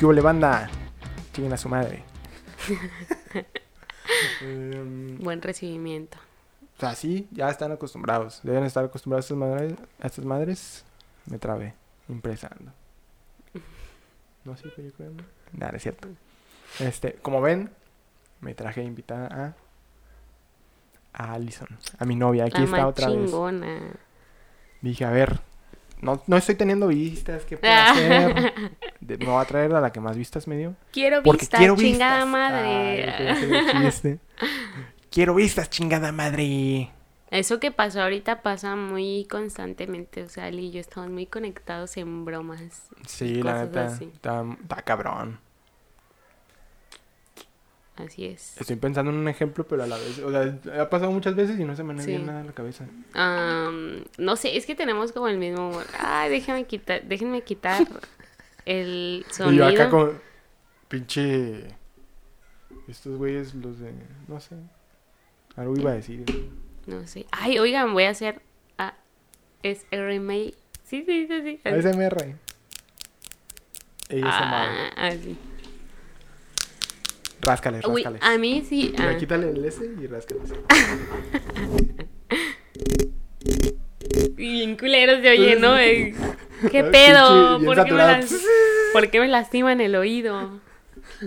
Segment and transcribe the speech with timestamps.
[0.00, 0.70] ¿Qué hubo, banda?
[1.34, 2.02] Chinguen a su madre.
[4.40, 6.16] Em, Buen recibimiento.
[6.78, 8.40] o sea, sí, ya están acostumbrados.
[8.42, 9.78] Deben estar acostumbrados a estas madres.
[10.00, 10.84] A estas madres.
[11.26, 11.74] Me trabé.
[12.08, 12.72] Impresando.
[14.46, 15.10] No, sí, pero yo creo.
[15.10, 15.22] no.
[15.52, 16.08] Nada, es cierto.
[16.78, 17.70] Este, como ven,
[18.40, 19.54] me traje invitada a.
[21.12, 22.44] A Allison, a mi novia.
[22.46, 23.16] Aquí La está otra vez.
[23.26, 23.80] chingona.
[24.80, 25.40] Dije, a ver,
[26.00, 28.52] no, no estoy teniendo vistas, ¿qué puedo hacer?
[29.00, 30.74] De- me voy a traer a la que más vistas me dio.
[30.92, 32.28] Quiero Porque vistas, quiero chingada vistas.
[32.28, 33.10] madre.
[33.10, 33.32] Ay,
[33.82, 34.18] hacer
[35.10, 36.90] quiero vistas, chingada madre.
[37.30, 40.22] Eso que pasó ahorita pasa muy constantemente.
[40.24, 42.60] O sea, Ali y yo estamos muy conectados en bromas.
[43.06, 44.44] Sí, la neta, está
[44.84, 45.38] cabrón.
[48.04, 48.60] Así es.
[48.60, 51.58] Estoy pensando en un ejemplo, pero a la vez, o sea, ha pasado muchas veces
[51.60, 52.08] y no se me Sí.
[52.08, 52.86] viene nada en la cabeza.
[54.18, 55.86] No sé, es que tenemos como el mismo humor.
[55.98, 57.86] Ay, déjame quitar, déjenme quitar
[58.64, 59.70] el Y sonido.
[59.70, 60.18] yo acá con
[60.88, 61.64] pinche...
[62.88, 63.92] Estos güeyes, los de...
[64.26, 64.56] No sé.
[65.56, 66.24] Algo iba a decir.
[66.86, 67.26] No sé.
[67.30, 68.40] Ay, oigan, voy a hacer
[68.78, 68.94] ah,
[69.62, 70.50] es RMA.
[70.84, 71.60] Sí, sí, sí, sí.
[71.64, 72.34] ASMR.
[74.08, 74.24] ASMR.
[74.24, 75.36] Ah, así.
[77.40, 78.22] Ráscales, Uy, ráscales.
[78.22, 78.94] a mí sí.
[78.98, 79.16] Ah.
[79.18, 80.52] quítale el S y ráscales.
[84.36, 85.74] Bien culeros de oye, ¿no?
[86.70, 87.58] ¿Qué pedo?
[87.64, 88.34] ¿Por qué, me las-
[88.92, 90.60] ¿Por qué me lastiman el oído?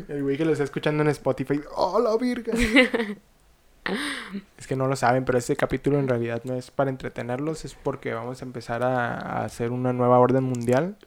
[0.07, 1.61] El güey que lo está escuchando en Spotify.
[1.75, 2.53] ¡Oh, la virga!
[4.57, 7.75] es que no lo saben, pero este capítulo en realidad no es para entretenerlos, es
[7.75, 10.97] porque vamos a empezar a, a hacer una nueva orden mundial.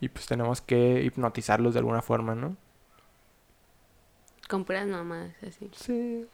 [0.00, 2.56] Y pues tenemos que hipnotizarlos de alguna forma, ¿no?
[4.48, 5.70] Con puras mamadas, así.
[5.74, 6.26] Sí.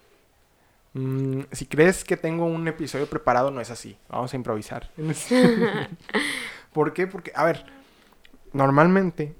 [0.94, 3.96] Mm, si crees que tengo un episodio preparado, no es así.
[4.08, 4.90] Vamos a improvisar.
[6.72, 7.06] ¿Por qué?
[7.06, 7.64] Porque, a ver,
[8.52, 9.34] normalmente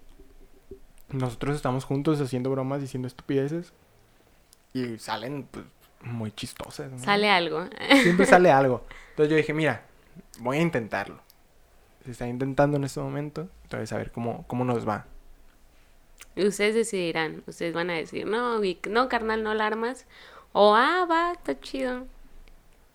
[1.11, 3.73] nosotros estamos juntos haciendo bromas, diciendo estupideces
[4.73, 5.67] y salen pues,
[6.01, 6.91] muy chistosas.
[6.91, 6.99] ¿no?
[6.99, 7.67] Sale algo.
[8.03, 8.85] Siempre sale algo.
[9.11, 9.83] Entonces yo dije, mira,
[10.39, 11.21] voy a intentarlo.
[12.05, 15.07] Se está intentando en este momento, entonces a ver cómo, cómo nos va.
[16.37, 17.43] Ustedes decidirán.
[17.47, 18.61] Ustedes van a decir, no,
[18.91, 20.07] no, carnal, no la armas.
[20.53, 22.07] O, ah, va, está chido.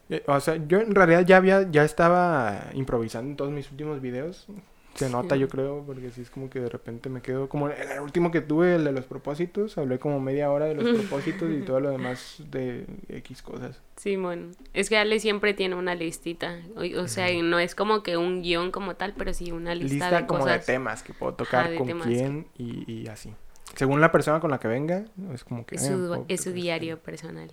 [0.10, 4.02] Eh, O sea, yo en realidad ya había, ya estaba improvisando en todos mis últimos
[4.02, 4.48] videos.
[4.98, 5.42] Se nota, Sí.
[5.42, 8.42] yo creo, porque sí es como que de repente me quedo como el último que
[8.42, 11.90] tuve, el de los propósitos, hablé como media hora de los propósitos y todo lo
[11.92, 13.82] demás de X cosas.
[13.96, 14.52] Simón.
[14.74, 16.60] Es que Ale siempre tiene una listita.
[16.76, 19.94] O, o sea, no es como que un guion como tal, pero sí una lista,
[19.94, 20.66] Lista de como cosas.
[20.66, 23.34] de temas que puedo tocar Ajá, con quién y, y así.
[23.76, 25.76] Según la persona con la que venga, es como que...
[25.76, 27.52] Es su, es su este diario personal.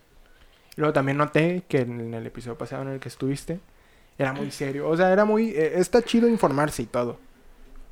[0.76, 3.60] Luego también noté que en el episodio pasado en el que estuviste,
[4.18, 4.88] era muy serio.
[4.88, 5.50] O sea, era muy...
[5.50, 7.18] eh, está chido informarse y todo.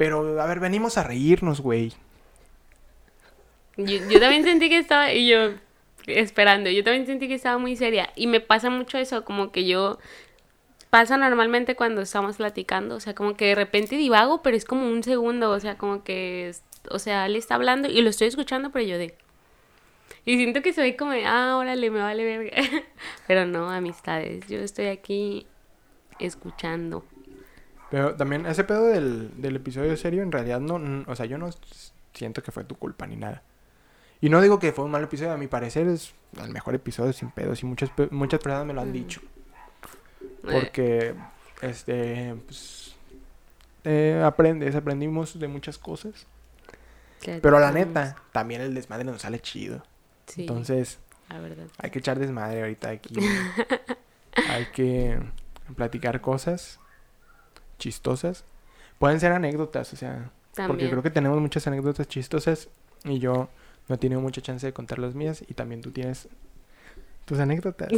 [0.03, 1.93] Pero, a ver, venimos a reírnos, güey.
[3.77, 5.53] Yo, también sentí que estaba, y yo
[6.09, 8.11] esperando, yo también sentí que estaba muy seria.
[8.17, 10.01] Y me pasa mucho eso, como que yo,
[10.91, 14.89] pasa normalmente cuando estamos platicando, o sea, como que de repente divago, pero es como
[14.89, 16.51] un segundo, o sea, como que,
[16.91, 19.15] o sea, él está hablando y lo estoy escuchando, pero yo de...
[20.25, 22.57] Y siento que soy como, ah, órale, me vale verga.
[23.29, 25.47] pero no, amistades, yo estoy aquí
[26.19, 27.05] escuchando.
[27.93, 31.05] Pero también ese pedo del, del episodio serio, en realidad no...
[31.07, 31.51] O sea, yo no
[32.15, 33.43] siento que fue tu culpa ni nada.
[34.23, 37.13] Y no digo que fue un mal episodio, a mi parecer es el mejor episodio
[37.13, 37.63] sin pedos.
[37.63, 38.93] Y muchas, muchas personas me lo han Mm.
[38.95, 39.21] dicho.
[40.43, 41.15] Porque,
[41.61, 42.97] este, pues...
[43.85, 46.27] eh, aprendes, aprendimos de muchas cosas.
[47.25, 49.83] Pero la neta, también el desmadre nos sale chido.
[50.27, 50.99] Sí, Entonces,
[51.29, 51.67] la verdad.
[51.79, 53.15] hay que echar desmadre ahorita aquí.
[54.49, 55.21] hay que
[55.77, 56.81] platicar cosas
[57.83, 58.45] chistosas.
[58.99, 60.31] Pueden ser anécdotas, o sea,
[60.67, 62.69] porque creo que tenemos muchas anécdotas chistosas
[63.05, 63.49] y yo
[63.89, 66.29] no he tenido mucha chance de contar las mías y también tú tienes
[67.25, 67.89] tus anécdotas.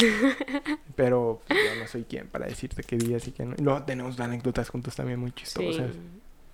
[0.96, 3.54] Pero pues, yo no soy quien para decirte qué días y qué no.
[3.58, 5.90] Y luego tenemos anécdotas juntos también muy Sí, chistosas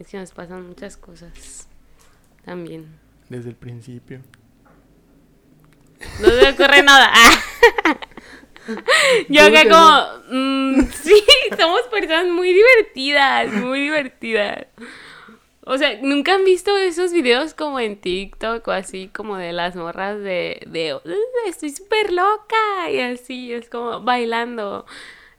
[0.00, 1.68] es que nos pasan muchas cosas.
[2.44, 2.98] También.
[3.28, 4.22] desde el principio.
[6.20, 7.12] No se me ocurre nada.
[9.28, 11.24] Yo ¿Cómo acá que como, mm, sí,
[11.58, 14.66] somos personas muy divertidas, muy divertidas.
[15.64, 19.76] O sea, ¿nunca han visto esos videos como en TikTok o así como de las
[19.76, 21.00] morras de, de "Uh,
[21.46, 24.86] estoy súper loca y así, es como bailando?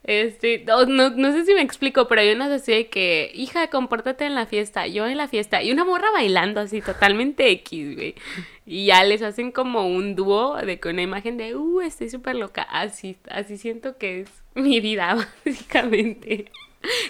[0.03, 4.25] Este, no, no, sé si me explico, pero hay unas así de que, hija, compórtate
[4.25, 8.15] en la fiesta, yo en la fiesta, y una morra bailando así, totalmente X, güey.
[8.65, 12.35] Y ya les hacen como un dúo de con una imagen de, uh, estoy súper
[12.35, 12.63] loca.
[12.63, 16.45] Así, así siento que es mi vida, básicamente.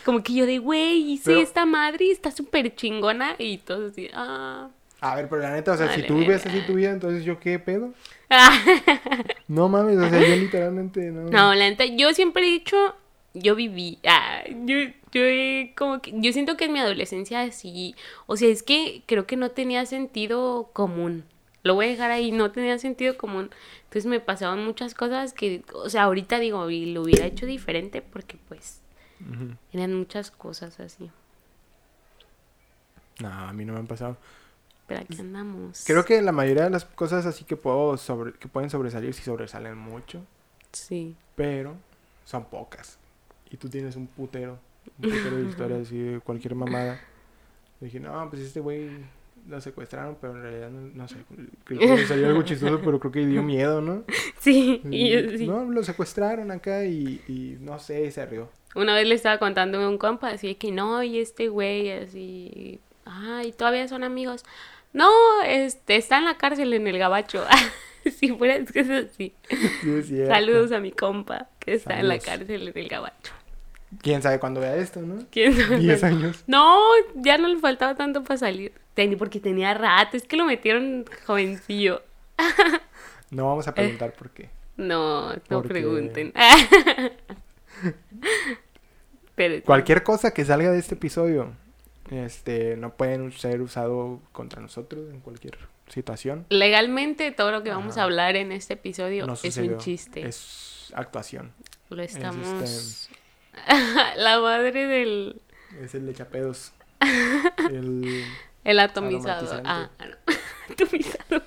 [0.03, 3.35] Como que yo de, güey, hice Pero- esta madre y está súper chingona.
[3.37, 4.69] Y todos así, ah.
[4.99, 7.39] A ver, pero la neta, o sea, si tú ves así tu vida, entonces yo
[7.39, 7.93] qué pedo.
[9.47, 11.29] No mames, o sea, yo literalmente no.
[11.29, 12.95] No, la neta, yo siempre he dicho,
[13.33, 14.77] yo viví, ah, yo,
[15.11, 17.95] yo he como que, yo siento que en mi adolescencia sí,
[18.27, 21.25] o sea, es que creo que no tenía sentido común.
[21.63, 23.51] Lo voy a dejar ahí, no tenía sentido común.
[23.83, 28.01] Entonces me pasaban muchas cosas que, o sea, ahorita digo, y lo hubiera hecho diferente
[28.01, 28.81] porque pues
[29.71, 31.11] eran muchas cosas así.
[33.19, 34.17] No, a mí no me han pasado.
[34.91, 35.83] Pero aquí andamos.
[35.85, 39.21] Creo que la mayoría de las cosas así que puedo sobre, que pueden sobresalir sí
[39.23, 40.21] sobresalen mucho,
[40.73, 41.15] Sí.
[41.35, 41.75] pero
[42.25, 42.97] son pocas.
[43.49, 44.59] Y tú tienes un putero,
[45.01, 46.99] un putero de historias así de cualquier mamada.
[47.79, 48.89] Le dije, no, pues este güey
[49.47, 51.15] lo secuestraron, pero en realidad no, no sé.
[51.63, 54.03] Creo que salió algo chistoso, pero creo que dio miedo, ¿no?
[54.39, 55.47] Sí, y yo sí.
[55.47, 58.49] No, lo secuestraron acá y, y no sé, se rió.
[58.75, 63.51] Una vez le estaba contándome un compa, así que no, y este güey, así, ay,
[63.51, 64.43] todavía son amigos.
[64.93, 65.09] No,
[65.45, 67.45] este, está en la cárcel en el gabacho.
[68.19, 69.33] si fuera, es que es así.
[69.81, 70.33] Sí, es cierto.
[70.33, 73.33] Saludos a mi compa, que está en la cárcel en el gabacho.
[74.01, 75.25] Quién sabe cuándo vea esto, ¿no?
[75.31, 75.77] ¿Quién sabe?
[75.77, 76.43] 10 años.
[76.47, 76.79] No,
[77.15, 78.73] ya no le faltaba tanto para salir.
[79.17, 82.01] Porque tenía rato, es que lo metieron jovencillo.
[83.31, 84.49] No vamos a preguntar por qué.
[84.75, 86.33] No, no Porque- pregunten.
[89.35, 91.53] Pero Cualquier cosa que salga de este episodio,
[92.11, 96.45] este, no pueden ser usado contra nosotros en cualquier situación.
[96.49, 100.27] legalmente todo lo que vamos a hablar en este episodio No es un chiste.
[100.27, 101.51] Es actuación.
[101.89, 102.47] Lo Es, estamos.
[102.63, 103.15] este,
[104.17, 105.41] La madre del.
[105.81, 106.71] es el lechapedos.
[107.69, 108.23] el,
[108.63, 109.61] El atomizador.
[109.65, 110.33] Ah, no.
[110.73, 111.43] atomizador.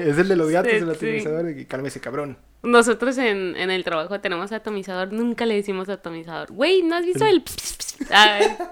[0.00, 1.66] es el de los gatos, Sí, el atomizador.
[1.66, 2.36] Cálmese, cabrón.
[2.62, 5.12] Nosotros en, en el trabajo tenemos atomizador.
[5.12, 6.52] Nunca le decimos atomizador.
[6.52, 7.42] Güey, ¿no has visto El- el.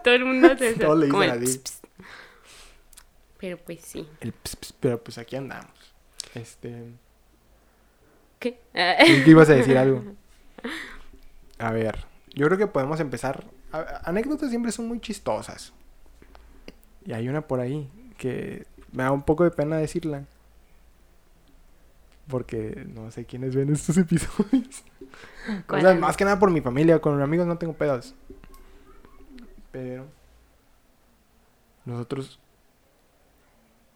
[0.02, 0.80] Todo el mundo eso.
[0.80, 1.58] Todos le dicen el así.
[1.58, 1.80] ps, ps.
[3.38, 4.08] Pero pues sí.
[4.20, 5.70] El ps, ps, pero pues aquí andamos.
[6.34, 6.84] Este.
[8.38, 8.58] ¿Qué?
[8.72, 10.02] ¿Qué ibas a decir algo?
[11.58, 12.04] A ver,
[12.34, 13.44] yo creo que podemos empezar.
[13.72, 15.72] a- anécdotas siempre son muy chistosas.
[17.04, 20.24] Y hay una por ahí que me da un poco de pena decirla.
[22.28, 24.84] Porque no sé quiénes ven estos episodios.
[25.68, 28.14] O más que nada por mi familia, con amigos no tengo pedos.
[29.70, 30.06] Pero
[31.84, 32.38] nosotros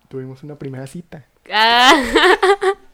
[0.08, 1.26] tuvimos una primera cita.
[1.50, 1.92] Ah.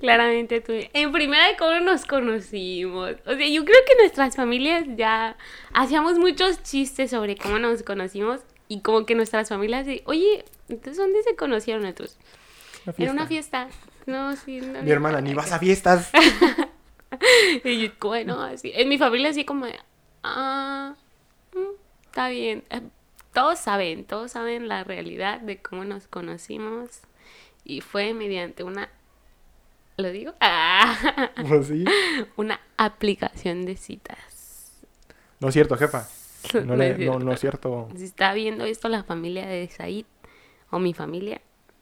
[0.00, 0.72] Claramente tú.
[0.92, 3.12] En primera de cómo nos conocimos.
[3.26, 5.36] O sea, yo creo que nuestras familias ya
[5.72, 10.96] hacíamos muchos chistes sobre cómo nos conocimos y como que nuestras familias de, oye, entonces
[10.96, 12.18] ¿dónde se conocieron otros?
[12.98, 13.68] En una fiesta.
[14.06, 14.60] No, sí.
[14.60, 16.10] no, Mi hermana, ni vas a fiestas.
[17.64, 18.72] Y yo, bueno, así.
[18.74, 19.78] En mi familia así como, de,
[20.22, 20.94] ah,
[22.12, 22.62] está bien.
[22.70, 22.82] Eh,
[23.32, 27.00] Todos saben, todos saben la realidad de cómo nos conocimos.
[27.64, 28.90] Y fue mediante una,
[29.96, 30.34] ¿lo digo?
[30.40, 31.84] Ah, Pues sí.
[32.36, 34.82] una aplicación de citas.
[35.40, 36.06] No es cierto, jefa.
[36.54, 37.88] No, No le- no es cierto.
[37.96, 40.04] Si está viendo esto la familia de Said
[40.70, 41.40] o mi familia,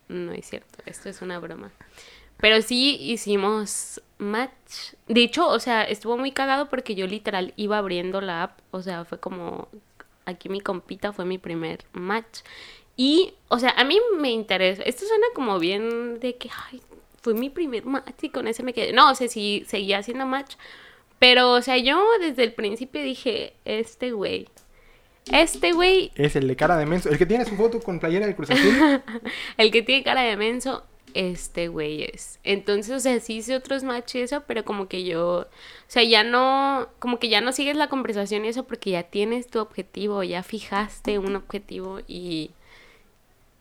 [0.09, 1.73] no es cierto, esto es una broma.
[2.37, 4.94] Pero sí hicimos match.
[5.09, 8.83] De hecho, o sea, estuvo muy cagado porque yo literal iba abriendo la app, o
[8.83, 9.69] sea, fue como
[10.27, 12.41] aquí mi compita fue mi primer match.
[12.97, 14.83] Y, o sea, a mí me interesa.
[14.83, 16.83] Esto suena como bien de que, ay,
[17.23, 18.93] fue mi primer match y con ese me quedé.
[18.93, 20.57] No, o sea, sí, seguía haciendo match.
[21.19, 24.49] Pero, o sea, yo desde el principio dije, este güey.
[25.31, 27.11] Este güey, Es el de cara de menso.
[27.11, 29.03] El que tiene su foto con playera de Cruz Azul.
[29.59, 32.38] el que tiene cara de menso, este güey es.
[32.45, 35.47] Entonces, o sea, sí hice otros matches y eso, pero como que yo, o
[35.88, 39.49] sea, ya no, como que ya no sigues la conversación y eso porque ya tienes
[39.49, 42.50] tu objetivo, ya fijaste un objetivo y,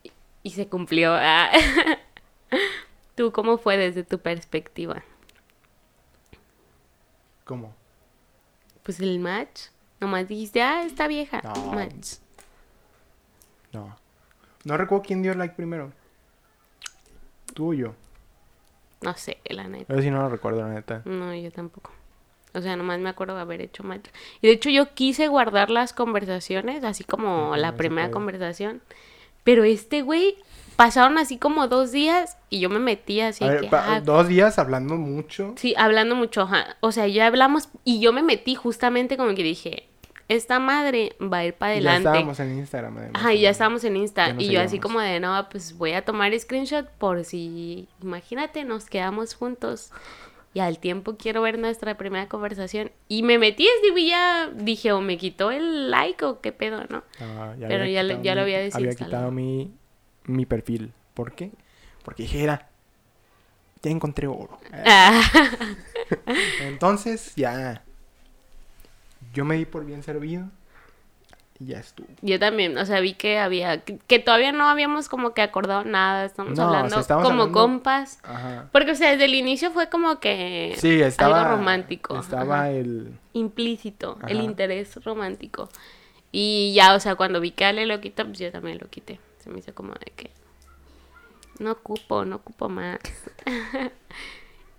[0.03, 0.11] y,
[0.43, 1.13] y se cumplió.
[1.13, 1.49] Ah.
[3.15, 5.03] ¿Tú cómo fue desde tu perspectiva?
[7.43, 7.73] ¿Cómo?
[8.83, 9.67] Pues el match,
[9.99, 11.73] nomás dijiste, ah, está vieja, No.
[11.73, 12.13] match.
[13.71, 13.97] No.
[14.63, 15.91] No recuerdo quién dio like primero.
[17.53, 17.93] Tú o yo.
[19.01, 19.93] No sé, la neta.
[19.93, 21.01] Ver si no lo recuerdo, la neta.
[21.05, 21.91] No, yo tampoco.
[22.53, 24.07] O sea, nomás me acuerdo de haber hecho match.
[24.41, 28.13] Y de hecho yo quise guardar las conversaciones, así como la primera puede.
[28.13, 28.81] conversación.
[29.43, 30.35] Pero este güey,
[30.75, 34.01] pasaron así como dos días y yo me metí así A ver, que, pa- ah,
[34.01, 35.53] dos días hablando mucho.
[35.57, 36.41] sí, hablando mucho.
[36.41, 36.75] ajá.
[36.81, 39.87] O sea, ya hablamos y yo me metí justamente como que dije,
[40.29, 42.09] esta madre va a ir para Y ya adelante.
[42.09, 43.21] estábamos en Instagram, además.
[43.21, 44.35] Ajá, y ya estábamos en Insta.
[44.37, 48.85] Y yo así como de, no, pues voy a tomar screenshot por si, imagínate, nos
[48.85, 49.91] quedamos juntos.
[50.53, 52.91] Y al tiempo quiero ver nuestra primera conversación.
[53.07, 57.03] Y me metí, y ya dije, o me quitó el like o qué pedo, ¿no?
[57.19, 58.95] Ah, ya Pero había ya lo mi- había Había desinstalado.
[59.05, 59.71] quitado mi
[60.25, 60.93] mi perfil.
[61.13, 61.51] ¿Por qué?
[62.03, 62.69] Porque dije, era,
[63.81, 64.59] ya encontré oro.
[64.73, 65.21] Ah.
[66.61, 67.83] Entonces, ya,
[69.33, 70.45] yo me di por bien servido
[71.59, 72.07] y ya estuvo.
[72.21, 75.83] Yo también, o sea, vi que había, que, que todavía no habíamos como que acordado
[75.83, 78.19] nada, estamos No, o sea, hablando estamos como hablando- compas.
[78.23, 78.69] Ajá.
[78.71, 81.41] Porque, o sea, desde el inicio fue como que Sí, estaba.
[81.41, 82.17] algo romántico.
[82.17, 82.69] Estaba ajá.
[82.71, 83.13] el.
[83.33, 85.67] implícito, el interés romántico.
[86.31, 89.19] Y ya, o sea, cuando vi que Ale lo quitó, pues yo también lo quité.
[89.43, 90.29] Se me hizo como de que
[91.59, 92.99] no ocupo, no ocupo más.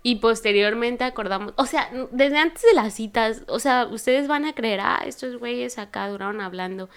[0.03, 4.53] y posteriormente acordamos, o sea, desde antes de las citas, o sea, ustedes van a
[4.53, 6.89] creer, ah, estos güeyes acá duraron hablando.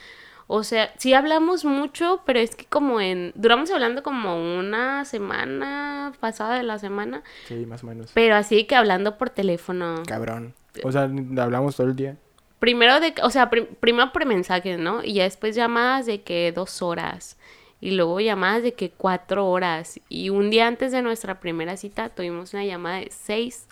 [0.47, 6.13] O sea, sí hablamos mucho, pero es que como en, duramos hablando como una semana
[6.21, 8.11] pasada de la semana, Sí, más o menos.
[8.15, 10.03] pero así que hablando por teléfono.
[10.07, 10.55] Cabrón.
[10.83, 12.17] O sea, hablamos todo el día.
[12.59, 15.03] Primero de, o sea, prim- primero por mensajes, ¿no?
[15.05, 17.37] Y ya después llamadas de que dos horas.
[17.85, 20.01] Y luego llamadas de que cuatro horas.
[20.09, 23.67] Y un día antes de nuestra primera cita tuvimos una llamada de seis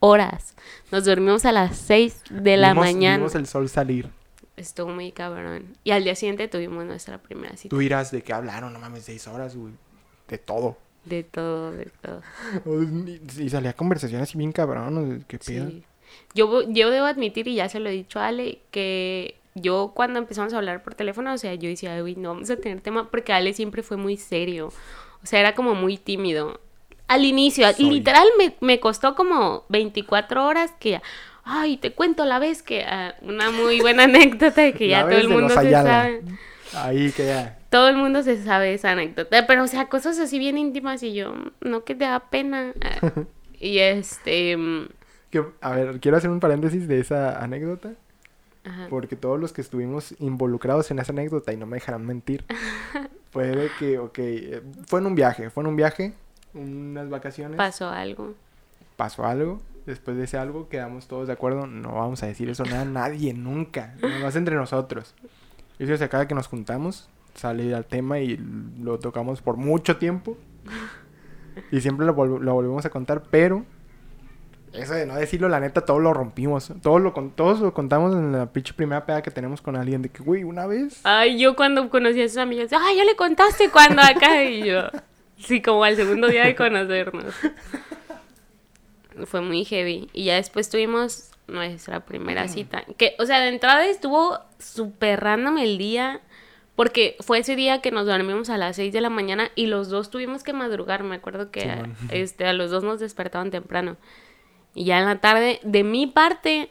[0.00, 0.56] horas.
[0.90, 3.16] Nos dormimos a las seis de la Vimos- mañana.
[3.18, 4.10] Vimos el sol salir.
[4.56, 5.76] Estuvo muy cabrón.
[5.84, 7.68] Y al día siguiente tuvimos nuestra primera cita.
[7.70, 9.72] Tú dirás de qué hablaron, no mames, seis horas, güey.
[10.26, 10.76] De todo.
[11.04, 12.22] De todo, de todo.
[13.38, 15.24] Y salía conversación así bien cabrón.
[15.28, 15.68] ¿Qué pedo?
[15.70, 15.84] Sí.
[16.34, 20.18] Yo, yo debo admitir, y ya se lo he dicho a Ale, que yo cuando
[20.18, 23.10] empezamos a hablar por teléfono, o sea, yo decía, uy, no vamos a tener tema,
[23.10, 24.68] porque Ale siempre fue muy serio.
[25.22, 26.60] O sea, era como muy tímido.
[27.06, 27.90] Al inicio, Soy.
[27.90, 31.02] literal, me, me costó como 24 horas que ya,
[31.44, 35.18] ay, te cuento la vez que, ah, una muy buena anécdota de que ya todo
[35.18, 36.22] el mundo se sabe.
[36.74, 37.58] Ahí que ya.
[37.70, 41.12] Todo el mundo se sabe esa anécdota, pero o sea, cosas así bien íntimas y
[41.14, 42.72] yo, no que te da pena.
[43.60, 44.88] Y este, mm,
[45.30, 47.92] que- a ver, quiero hacer un paréntesis de esa anécdota.
[48.64, 48.86] Ajá.
[48.90, 52.44] Porque todos los que estuvimos involucrados en esa anécdota, y no me dejarán mentir,
[53.30, 56.14] fue de que, ok, eh, fue en un viaje, fue en un viaje,
[56.54, 58.34] unas vacaciones, pasó algo.
[58.96, 62.64] pasó algo, después de ese algo quedamos todos de acuerdo, no vamos a decir eso
[62.64, 65.14] nada a nadie, nunca, nada más entre nosotros.
[65.78, 68.36] Y eso se acaba que nos juntamos, sale al tema y
[68.80, 70.36] lo tocamos por mucho tiempo,
[71.72, 73.64] y siempre lo, volv- lo volvemos a contar, pero...
[74.74, 76.70] Eso de no decirlo, la neta, todo lo rompimos.
[76.82, 80.02] Todos lo, con- todos lo contamos en la pinche primera peda que tenemos con alguien.
[80.02, 81.00] De que, güey, una vez.
[81.04, 84.82] Ay, yo cuando conocí a sus amigas, ay, ya le contaste cuando acá y yo.
[85.38, 87.34] Sí, como al segundo día de conocernos.
[89.26, 90.08] Fue muy heavy.
[90.12, 92.84] Y ya después tuvimos nuestra primera cita.
[92.96, 96.20] Que, o sea, de entrada estuvo súper random el día.
[96.74, 99.90] Porque fue ese día que nos dormimos a las 6 de la mañana y los
[99.90, 101.04] dos tuvimos que madrugar.
[101.04, 101.72] Me acuerdo que
[102.10, 103.96] este, a los dos nos despertaban temprano.
[104.74, 106.68] Y ya en la tarde, de mi parte,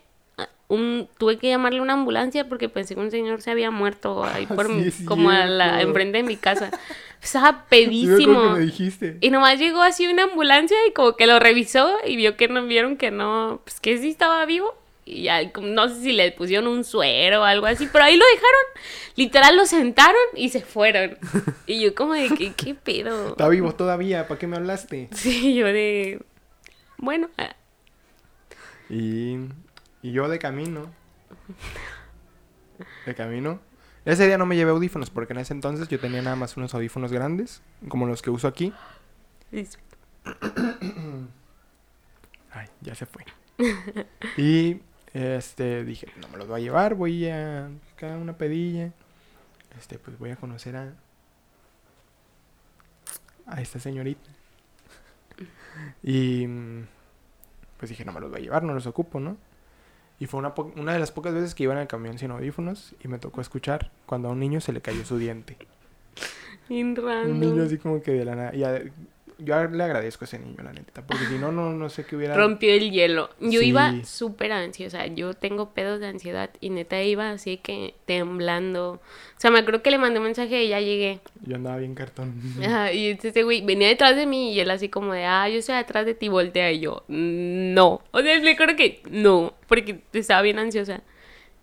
[0.67, 4.23] un, tuve que llamarle a una ambulancia porque pensé que un señor se había muerto
[4.23, 6.71] ahí por Sí, mi- como a la, enfrente de mi casa.
[7.21, 8.55] Estaba pedísimo.
[8.57, 9.17] dijiste.
[9.21, 12.65] Y nomás llegó así una ambulancia y como que lo revisó y vio que no
[12.65, 14.75] vieron que no, pues que sí estaba vivo.
[15.05, 18.23] Y ya, no sé si le pusieron un suero o algo así, pero ahí lo
[18.25, 18.83] dejaron.
[19.17, 21.17] Literal lo sentaron y se fueron.
[21.67, 23.29] Y yo como de que, ¿qué pedo?
[23.29, 25.07] Está vivo todavía, ¿para qué me hablaste?
[25.13, 26.21] Sí, yo de...
[26.97, 27.55] Bueno, ah,
[28.89, 29.37] Y,
[30.01, 30.91] y yo de camino.
[33.05, 33.59] De camino.
[34.05, 36.73] Ese día no me llevé audífonos porque en ese entonces yo tenía nada más unos
[36.73, 38.73] audífonos grandes, como los que uso aquí.
[42.51, 43.23] Ay, ya se fue.
[44.37, 44.81] y
[45.13, 48.91] este dije, no me los voy a llevar, voy a buscar una pedilla.
[49.77, 50.93] Este, pues voy a conocer a
[53.45, 54.29] a esta señorita.
[56.03, 56.47] Y
[57.83, 59.35] pues dije, no me los voy a llevar, no los ocupo, ¿no?
[60.17, 63.09] Y fue una, de las pocas veces que iba en el camión sin audífonos y
[63.09, 65.57] me tocó escuchar cuando a un niño se le cayó su diente.
[67.25, 68.55] Un niño así como que de la nada.
[68.55, 68.63] y
[69.37, 72.15] yo le agradezco a ese niño, la neta, porque si no, no, no sé qué
[72.15, 72.35] hubiera...
[72.35, 73.29] Rompió el hielo.
[73.39, 73.67] Yo Sí.
[73.67, 75.07] iba súper ansiosa.
[75.07, 78.93] Yo tengo pedos de ansiedad y neta iba así que temblando.
[78.93, 81.19] O sea, me acuerdo que le mandé un mensaje y ya llegué.
[81.41, 82.33] Yo andaba bien cartón.
[82.63, 85.57] Ajá, y este güey venía detrás de mí y él así como de, ah, yo
[85.59, 86.71] estoy atrás de ti, voltea.
[86.71, 88.01] Y yo, no.
[88.11, 91.01] O sea, le acuerdo que no, porque estaba bien ansiosa.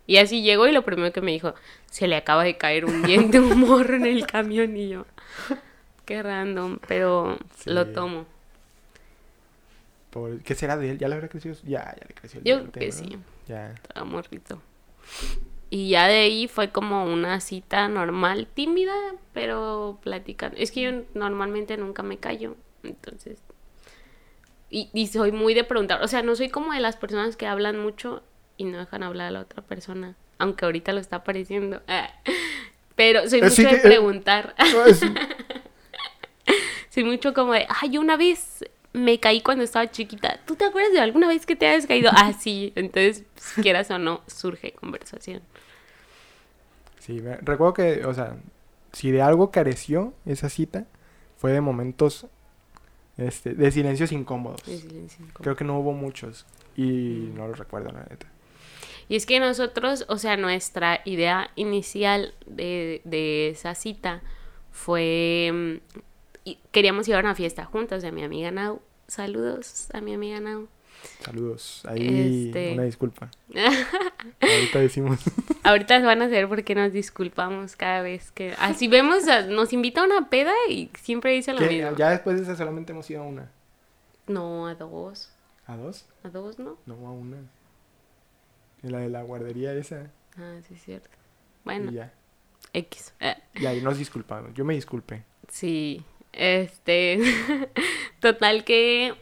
[0.07, 1.53] Y así llegó y lo primero que me dijo,
[1.89, 4.75] se le acaba de caer un diente, un morro en el camión.
[4.75, 5.05] Y yo,
[6.11, 7.69] qué random, pero Sí.
[7.69, 8.25] lo tomo.
[10.11, 10.97] Pobre- ¿Qué será de él?
[10.97, 11.55] ¿Ya le habrá crecido?
[11.63, 13.09] Ya, ya le creció el Yo diente, creo que ¿no?
[13.09, 13.17] sí.
[13.47, 13.71] Ya.
[13.71, 14.61] Estaba morrito.
[15.69, 18.93] Y ya de ahí fue como una cita normal, tímida,
[19.33, 20.57] pero platicando.
[20.57, 23.39] Es que yo normalmente nunca me callo, entonces.
[24.69, 26.03] Y, y soy muy de preguntar.
[26.03, 28.21] O sea, no soy como de las personas que hablan mucho
[28.57, 30.15] y no dejan hablar a la otra persona.
[30.39, 31.81] Aunque ahorita lo está apareciendo.
[32.95, 34.55] Pero soy Eh, mucho de eh, preguntar.
[34.73, 35.01] Pues,
[36.91, 40.39] soy mucho como de, ay, una vez me caí cuando estaba chiquita.
[40.45, 42.11] ¿Tú te acuerdas de alguna vez que te hayas caído?
[42.13, 42.73] Ah, sí.
[42.75, 45.41] Entonces, pues, quieras o no, surge conversación.
[46.99, 48.35] Sí, recuerdo que, o sea,
[48.91, 50.85] si de algo careció esa cita,
[51.37, 52.27] fue de momentos
[53.17, 54.61] este, de silencios incómodos.
[54.65, 55.41] De silencio incómodo.
[55.41, 56.45] Creo que no hubo muchos.
[56.75, 57.35] Y Mm.
[57.35, 58.27] no los recuerdo, la neta.
[59.09, 64.21] Y es que nosotros, o sea, nuestra idea inicial de, de esa cita
[64.71, 66.01] fue, mm,
[66.71, 68.81] queríamos ir a una fiesta juntos de mi amiga Nau.
[69.07, 70.67] Saludos a mi amiga Nau.
[71.21, 71.83] Saludos.
[71.87, 73.29] Ahí Este- una disculpa.
[74.41, 75.19] Ahorita decimos.
[75.63, 78.53] Ahorita se van a hacer porque nos disculpamos cada vez que...
[78.59, 81.95] Así vemos, nos invita a una peda y siempre dice lo que mismo.
[81.97, 83.49] ya después de esa solamente hemos ido a una.
[84.27, 85.31] No, a dos.
[85.67, 86.05] ¿A dos?
[86.23, 86.77] A dos, ¿no?
[86.85, 87.37] No, a una.
[88.83, 90.11] En la de la guardería esa.
[90.37, 91.09] Ah, sí, es cierto.
[91.09, 92.13] Y Bueno, ya.
[92.73, 93.13] X.
[93.19, 94.53] Eh, Y ahí nos disculpamos.
[94.53, 95.23] Yo me disculpé.
[95.47, 96.03] Sí,
[96.33, 97.19] este,
[98.19, 99.13] total que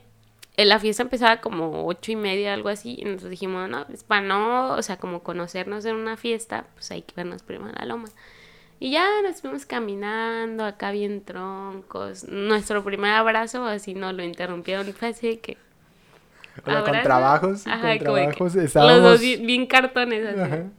[0.57, 4.03] eh, la fiesta empezaba como ocho y media, algo así, y nosotros dijimos, no, pues
[4.03, 7.79] para no, o sea, como conocernos en una fiesta, pues hay que vernos primero a
[7.79, 8.09] la loma.
[8.81, 12.25] Y ya nos fuimos caminando, acá bien troncos.
[12.29, 15.57] Nuestro primer abrazo, así no lo interrumpieron, fue así que...
[16.65, 17.67] O sea, con trabajos.
[17.67, 19.01] ajá, con trabajos Los estábamos.
[19.01, 20.39] dos bien, bien cartones, así.
[20.41, 20.63] Ajá.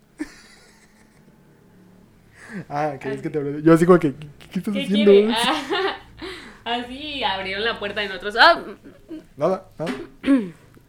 [2.68, 3.62] Ah, ¿crees que te?
[3.62, 5.32] Yo así como que, ¿qué, qué estás ¿Qué haciendo?
[6.76, 6.82] Quiere?
[6.82, 8.62] Ah, así abrieron la puerta y nosotros, ah,
[9.36, 9.92] Nada, nada.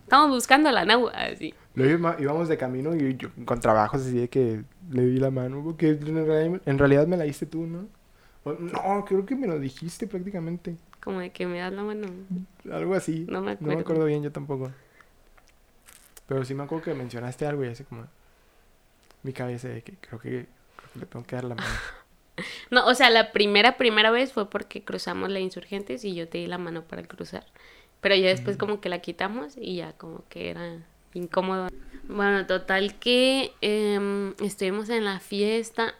[0.03, 1.53] estamos buscando a la Nau, así.
[1.73, 5.61] Luego íbamos- de camino y yo con trabajos así de que le di la mano,
[5.63, 7.87] porque en realidad, en realidad me la diste tú, ¿no?
[8.43, 10.75] O- no, creo que me lo dijiste prácticamente.
[11.01, 12.07] Como de que me das la mano.
[12.71, 13.25] Algo así.
[13.29, 13.79] No me No me acuerdo.
[13.79, 14.71] acuerdo bien, yo tampoco.
[16.27, 18.05] Pero sí me acuerdo que mencionaste algo y así como
[19.23, 21.67] mi cabeza de que creo que, creo que le tengo que dar la mano.
[22.69, 26.37] No, o sea, la primera, primera vez fue porque cruzamos la Insurgentes y yo te
[26.37, 27.45] di la mano para cruzar.
[28.01, 30.79] Pero ya después como que la quitamos y ya como que era
[31.13, 31.67] incómodo.
[32.07, 35.95] Bueno, total que em, estuvimos en la fiesta.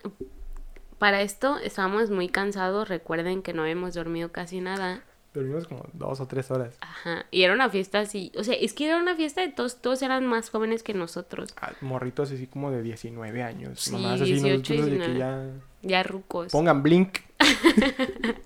[0.98, 2.90] Para esto estábamos muy cansados.
[2.90, 5.04] Recuerden que no habíamos dormido casi nada.
[5.34, 6.76] Dormimos como dos o tres horas.
[6.82, 7.26] Ajá.
[7.32, 8.32] Y era una fiesta así.
[8.38, 9.82] O sea, es que era una fiesta de todos.
[9.82, 11.54] Todos eran más jóvenes que nosotros.
[11.62, 13.80] Ah, morritos así como de 19 años.
[13.80, 15.20] Sí, mamás así 18, nosotros de que 19.
[15.20, 15.50] ya
[15.84, 16.52] Ya rucos.
[16.52, 17.20] pongan blink.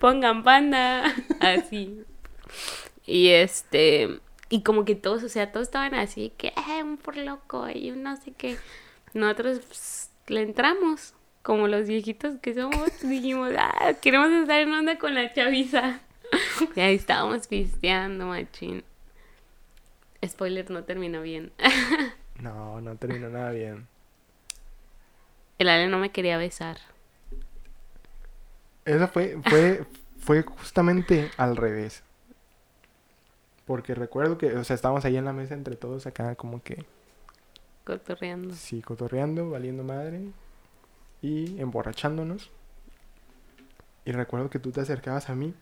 [0.00, 1.04] pongan panda,
[1.40, 2.02] así.
[3.06, 7.16] Y este, y como que todos, o sea, todos estaban así, que, eh, un por
[7.16, 8.56] loco, y un no sé qué.
[9.14, 11.14] Nosotros pues, le entramos,
[11.50, 15.98] como los viejitos que somos, dijimos, ah, queremos estar en onda con la chaviza.
[16.76, 18.84] Y ahí estábamos pisteando, machín.
[20.24, 21.50] Spoiler, no terminó bien.
[22.40, 23.88] No, no terminó nada bien.
[25.58, 26.78] El Ale no me quería besar.
[28.84, 29.84] Eso fue, fue,
[30.20, 32.04] fue justamente al revés.
[33.66, 36.84] Porque recuerdo que, o sea, estábamos ahí en la mesa entre todos acá como que,
[37.84, 38.54] Cotorreando.
[38.54, 40.30] sí, cotorreando, valiendo madre
[41.22, 42.50] y emborrachándonos.
[44.04, 45.54] Y recuerdo que tú te acercabas a mí,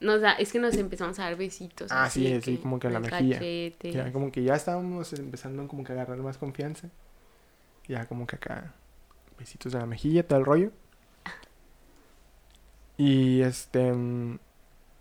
[0.00, 1.92] Nos da, es que nos empezamos a dar besitos.
[1.92, 3.38] Ah, así sí, sí, como que en la mejilla.
[3.38, 3.92] cachete.
[3.92, 6.90] ya como que ya estábamos empezando como que a agarrar más confianza.
[7.86, 8.74] Ya como que acá,
[9.38, 10.72] besitos de la mejilla, todo el rollo.
[12.96, 13.88] Y este,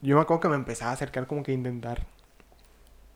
[0.02, 2.06] yo me acuerdo que me empezaba a acercar como que a intentar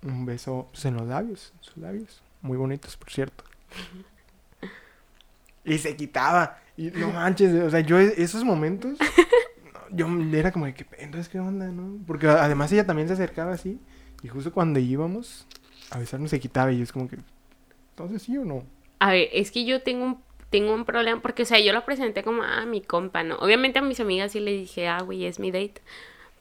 [0.04, 2.22] un beso pues, en los labios, en sus labios.
[2.42, 3.44] Muy bonitos, por cierto.
[5.64, 6.60] Y se quitaba.
[6.78, 8.98] Y no manches, o sea, yo e- esos momentos,
[9.92, 11.98] yo era como de que, entonces, ¿qué onda, no?
[12.06, 13.80] Porque además ella también se acercaba así.
[14.24, 15.48] Y justo cuando íbamos
[15.90, 16.72] a besarnos se quitaba.
[16.72, 17.18] Y es como que,
[17.92, 18.64] entonces, ¿sí o no?
[19.00, 21.86] A ver, es que yo tengo un, tengo un problema, porque, o sea, yo lo
[21.86, 23.36] presenté como, ah, mi compa, ¿no?
[23.38, 25.82] Obviamente a mis amigas sí le dije, ah, güey, es mi date.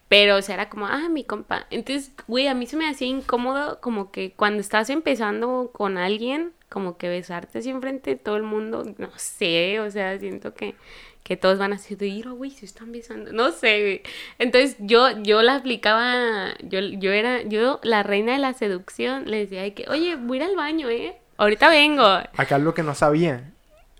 [0.09, 1.67] Pero, o sea, era como, ah, mi compa.
[1.71, 6.53] Entonces, güey, a mí se me hacía incómodo como que cuando estás empezando con alguien,
[6.69, 10.75] como que besarte así enfrente de todo el mundo, no sé, o sea, siento que,
[11.23, 14.03] que todos van así de ir, güey, se están besando, no sé, güey.
[14.39, 19.39] Entonces, yo, yo la aplicaba, yo, yo era, yo, la reina de la seducción, le
[19.39, 21.17] decía de que, oye, voy a ir al baño, ¿eh?
[21.39, 22.03] Ahorita vengo.
[22.05, 23.53] Acá lo que no sabía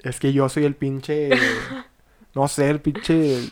[0.03, 1.31] es que yo soy el pinche.
[2.35, 3.51] no sé, el pinche.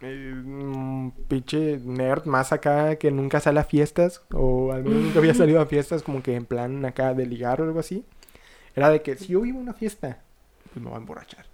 [0.00, 4.22] mm, pinche nerd más acá que nunca sale a fiestas.
[4.32, 7.60] O al menos nunca había salido a fiestas como que en plan acá de ligar
[7.60, 8.04] o algo así.
[8.74, 10.18] Era de que si yo iba a una fiesta,
[10.72, 11.46] pues me voy a emborrachar.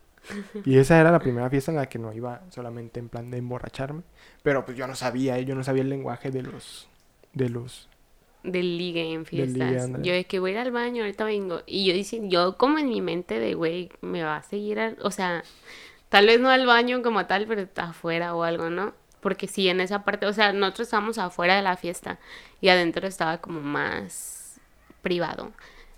[0.65, 3.39] Y esa era la primera fiesta en la que no iba solamente en plan de
[3.39, 4.03] emborracharme.
[4.43, 5.45] Pero pues yo no sabía, ¿eh?
[5.45, 6.89] yo no sabía el lenguaje de los.
[7.33, 7.89] De los.
[8.43, 10.03] Del ligue en ligue, fiestas.
[10.03, 11.63] yo de que voy a ir al baño, ahorita vengo.
[11.67, 14.99] Y yo dice, yo como en mi mente de, güey, me va a seguir, al-
[15.03, 15.43] o sea,
[16.09, 18.95] tal vez no al baño como tal, pero afuera o algo, ¿no?
[19.21, 22.19] Porque sí, en esa parte, o sea, nosotros estábamos afuera de la fiesta
[22.61, 24.61] y adentro estaba como más
[25.03, 25.53] privado.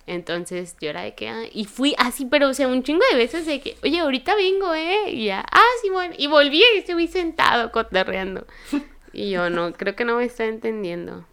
[0.09, 3.19] Entonces yo era de que, ah, y fui así, pero o sea, un chingo de
[3.19, 5.11] veces de que, oye, ahorita vengo, ¿eh?
[5.11, 8.47] Y ya, ah, sí, bueno, y volví y estuve sentado cotorreando.
[9.11, 11.25] Y yo no, creo que no me está entendiendo.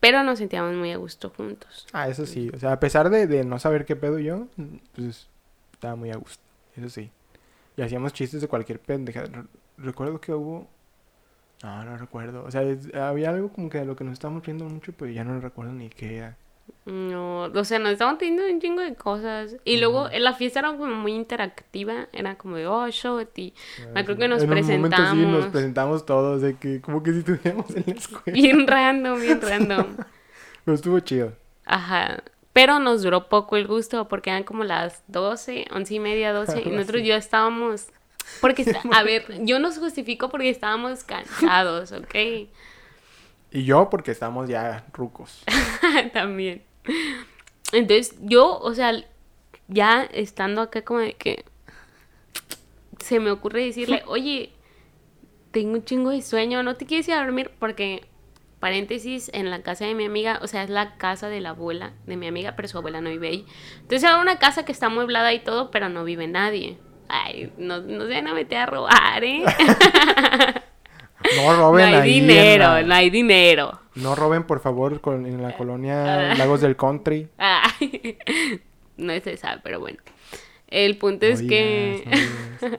[0.00, 1.86] Pero nos sentíamos muy a gusto juntos.
[1.92, 2.50] Ah, eso sí.
[2.54, 4.46] O sea, a pesar de, de no saber qué pedo yo,
[4.94, 5.26] pues
[5.72, 6.42] estaba muy a gusto.
[6.76, 7.10] Eso sí.
[7.76, 9.24] Y hacíamos chistes de cualquier pendeja.
[9.24, 9.44] Re-
[9.78, 10.68] Recuerdo que hubo...
[11.62, 12.44] No, no recuerdo.
[12.44, 12.62] O sea,
[13.08, 15.72] había algo como que de lo que nos estábamos riendo mucho, pero ya no recuerdo
[15.72, 16.36] ni qué era.
[16.86, 19.56] No, o sea, nos estaban teniendo un chingo de cosas.
[19.64, 22.06] Y luego en la fiesta era como muy interactiva.
[22.12, 23.36] Era como de, oh, shot.
[23.36, 23.54] Y
[23.92, 25.46] me acuerdo que nos en un momento sí nos presentamos.
[25.46, 28.32] presentamos todos, de que como que si estuviéramos en la escuela.
[28.32, 29.96] Bien random, bien random.
[30.64, 31.32] Pero estuvo chido.
[31.64, 32.22] Ajá.
[32.52, 36.62] Pero nos duró poco el gusto porque eran como las 12, 11 y media, 12.
[36.66, 37.88] Y nosotros ya estábamos.
[38.40, 42.14] Porque, a ver, yo nos justifico porque estábamos cansados, ¿ok?
[43.50, 45.42] Y yo porque estamos ya rucos.
[46.12, 46.62] También.
[47.72, 48.92] Entonces, yo, o sea,
[49.68, 51.44] ya estando acá como de que
[52.98, 54.52] se me ocurre decirle, oye,
[55.50, 58.06] tengo un chingo de sueño, no te quieres ir a dormir porque,
[58.60, 61.92] paréntesis, en la casa de mi amiga, o sea, es la casa de la abuela
[62.06, 63.46] de mi amiga, pero su abuela no vive ahí.
[63.76, 66.78] Entonces era una casa que está amueblada y todo, pero no vive nadie.
[67.08, 69.44] Ay, no, no se van a meter a robar, ¿eh?
[71.36, 73.80] No No roben hay ahí en dinero, la- no hay dinero.
[73.94, 75.56] No roben, por favor, con, en la Ah.
[75.56, 77.28] colonia Lagos del Country.
[78.98, 79.98] No es esa, pero bueno.
[80.68, 82.02] El punto es No que.
[82.62, 82.78] no.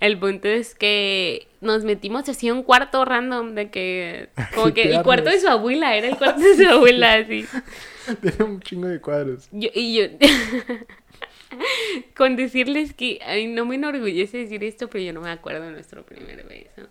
[0.00, 4.28] El punto es que nos metimos así a un cuarto random de que.
[4.54, 7.46] Como que el cuarto de su abuela, era el cuarto de su abuela, así.
[8.20, 9.48] Tiene un chingo de cuadros.
[9.50, 10.04] Yo, y yo.
[12.16, 13.18] Con decirles que.
[13.24, 16.88] Ay, no me enorgullece decir esto, pero yo no me acuerdo de nuestro primer beso.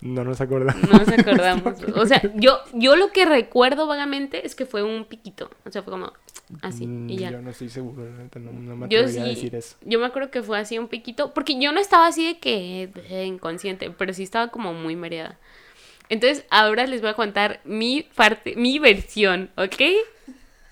[0.00, 0.88] No nos acordamos.
[0.88, 1.74] No nos acordamos.
[1.96, 5.50] O sea, yo, yo lo que recuerdo vagamente es que fue un piquito.
[5.64, 6.12] O sea, fue como
[6.62, 7.30] así Mm, y ya.
[7.32, 8.04] Yo no estoy seguro,
[8.36, 9.76] no, no me Yo sí, a decir eso.
[9.82, 12.90] yo me acuerdo que fue así un piquito, porque yo no estaba así de que
[13.10, 15.38] eh, inconsciente, pero sí estaba como muy mareada.
[16.08, 19.82] Entonces, ahora les voy a contar mi parte, mi versión, ¿ok?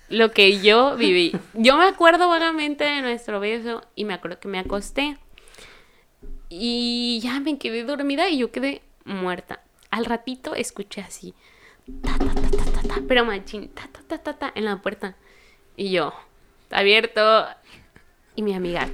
[0.09, 1.33] Lo que yo viví.
[1.53, 5.17] Yo me acuerdo vagamente de nuestro beso y me acuerdo que me acosté.
[6.49, 9.61] Y ya me quedé dormida y yo quedé muerta.
[9.89, 11.33] Al ratito escuché así,
[13.07, 15.15] pero machín, ta, ta, ta, ta, ta, en la puerta.
[15.75, 16.13] Y yo,
[16.69, 17.45] abierto.
[18.35, 18.89] Y mi amiga,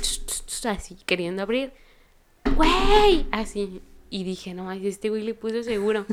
[0.70, 1.74] así, queriendo abrir.
[2.56, 3.26] ¡Güey!
[3.32, 3.82] Así.
[4.10, 6.06] Y dije, no, este güey le puso seguro.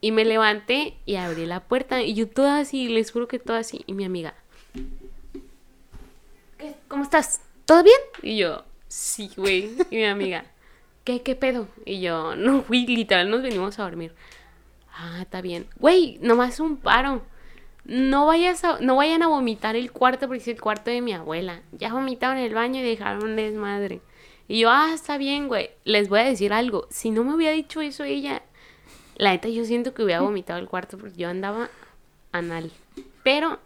[0.00, 2.02] Y me levanté y abrí la puerta.
[2.02, 3.84] Y yo toda así, les juro que toda así.
[3.86, 4.34] Y mi amiga,
[6.58, 6.74] ¿qué?
[6.88, 7.42] ¿Cómo estás?
[7.66, 7.98] ¿Todo bien?
[8.22, 9.70] Y yo, sí, güey.
[9.90, 10.44] Y mi amiga,
[11.04, 11.68] ¿qué, qué pedo?
[11.84, 14.14] Y yo, no, güey, literal, nos venimos a dormir.
[14.92, 15.66] Ah, está bien.
[15.78, 17.22] Güey, nomás un paro.
[17.84, 21.12] No vayas a, no vayan a vomitar el cuarto porque es el cuarto de mi
[21.12, 21.62] abuela.
[21.72, 24.00] Ya vomitaron el baño y dejaron desmadre.
[24.46, 25.70] Y yo, ah, está bien, güey.
[25.84, 26.86] Les voy a decir algo.
[26.90, 28.42] Si no me hubiera dicho eso ella,
[29.16, 31.70] la neta yo siento que hubiera vomitado el cuarto porque yo andaba
[32.32, 32.70] anal.
[33.22, 33.58] Pero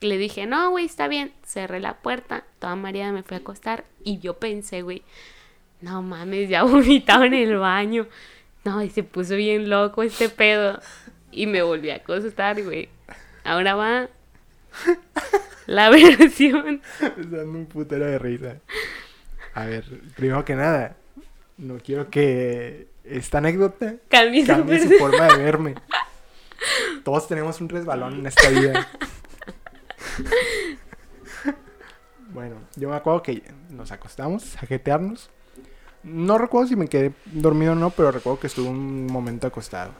[0.00, 1.32] le dije, no, güey, está bien.
[1.44, 5.02] Cerré la puerta, toda mareada me fui a acostar y yo pensé, güey,
[5.80, 8.06] no mames, ya vomitado en el baño.
[8.64, 10.80] No, y se puso bien loco este pedo.
[11.32, 12.88] Y me volví a acostar, güey.
[13.44, 14.08] Ahora va
[15.66, 16.82] la versión.
[17.16, 18.56] Dando un putero de risa.
[19.54, 19.84] A ver,
[20.16, 20.96] primero que nada,
[21.56, 25.74] no quiero que esta anécdota Cambie su cambie su forma de verme.
[27.02, 28.86] Todos tenemos un resbalón en esta vida.
[32.32, 35.30] Bueno, yo me acuerdo que nos acostamos a jetearnos.
[36.02, 39.92] No recuerdo si me quedé dormido o no, pero recuerdo que estuve un momento acostado.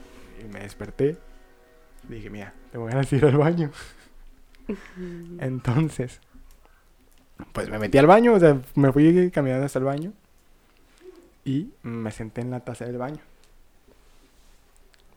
[0.43, 1.17] Y me desperté.
[2.07, 3.71] Dije, mira, te voy a ir al baño.
[5.39, 6.19] Entonces,
[7.53, 10.13] pues me metí al baño, o sea, me fui caminando hasta el baño.
[11.45, 13.19] Y me senté en la taza del baño.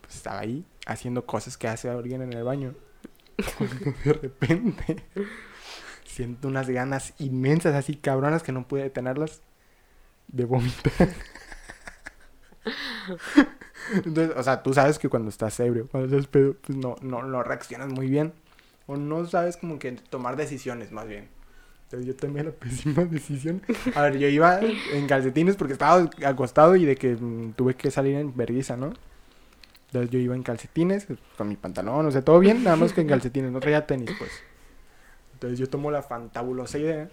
[0.03, 2.75] Pues estaba ahí haciendo cosas que hace alguien en el baño.
[3.57, 4.97] Cuando de repente
[6.05, 9.41] siento unas ganas inmensas, así cabronas, que no pude detenerlas
[10.29, 11.09] de vomitar.
[13.93, 17.23] Entonces, o sea, tú sabes que cuando estás ebrio, cuando estás pedo, pues no, no,
[17.23, 18.33] no reaccionas muy bien.
[18.87, 21.29] O no sabes como que tomar decisiones, más bien.
[21.85, 23.63] Entonces yo tomé la pésima decisión.
[23.95, 27.91] A ver, yo iba en calcetines porque estaba acostado y de que mm, tuve que
[27.91, 28.93] salir en vergüenza, ¿no?
[29.87, 31.07] Entonces yo iba en calcetines,
[31.39, 34.11] con mi pantalón, o sea, todo bien, nada más que en calcetines, no traía tenis,
[34.19, 34.33] pues.
[35.35, 37.09] Entonces yo tomo la fantabulosa idea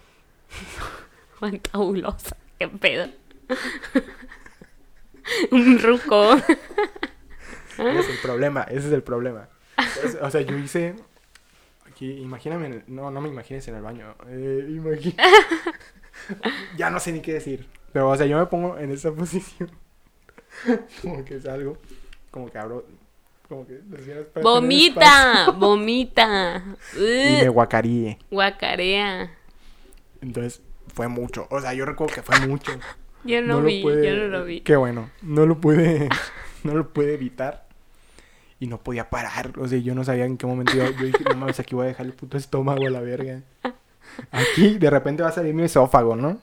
[1.39, 2.37] Fantabulosa.
[2.61, 3.07] Qué pedo.
[5.51, 6.33] Un ruco.
[6.35, 9.49] Ese es el problema, ese es el problema.
[10.21, 10.93] O sea, yo hice.
[11.89, 12.67] Aquí, imagíname.
[12.67, 14.13] en el- no, no me imagines en el baño.
[14.27, 14.77] Eh,
[16.77, 17.67] ya no sé ni qué decir.
[17.91, 19.71] Pero, o sea, yo me pongo en esa posición.
[21.01, 21.79] como que salgo.
[22.29, 22.85] Como que abro.
[23.49, 23.79] Como que.
[24.43, 26.63] Vomita, vomita.
[26.95, 28.19] Y me guacaríe.
[28.29, 29.35] Guacarea.
[30.21, 30.61] Entonces,
[30.93, 31.47] fue mucho.
[31.49, 32.71] O sea, yo recuerdo que fue mucho.
[33.23, 34.61] Yo no, lo vi, pude- yo no lo vi.
[34.61, 35.09] Qué bueno.
[35.21, 36.09] No lo pude.
[36.63, 37.65] no lo pude evitar.
[38.59, 39.53] Y no podía parar.
[39.59, 40.89] O sea, yo no sabía en qué momento iba.
[40.91, 43.41] Yo dije, no mames, aquí voy a dejar el puto estómago a la verga.
[44.31, 46.39] Aquí de repente va a salir mi esófago, ¿no?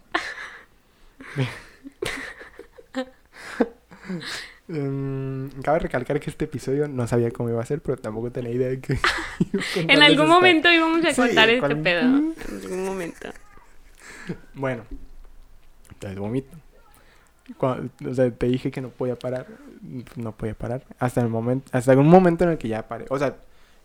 [4.68, 8.50] Em, cabe recalcar que este episodio no sabía cómo iba a ser, pero tampoco tenía
[8.52, 8.94] idea de que.
[9.52, 12.00] iba a En algún esta- momento íbamos a Sí, contar este cuando- pedo.
[12.00, 13.28] En algún momento.
[14.54, 14.84] Bueno,
[15.90, 16.56] entonces vomito.
[17.56, 19.46] Cuando- o sea, te dije que no podía parar.
[20.16, 20.82] No podía parar.
[20.98, 23.06] Hasta el momento, hasta algún momento en el que ya paré.
[23.10, 23.36] O sea,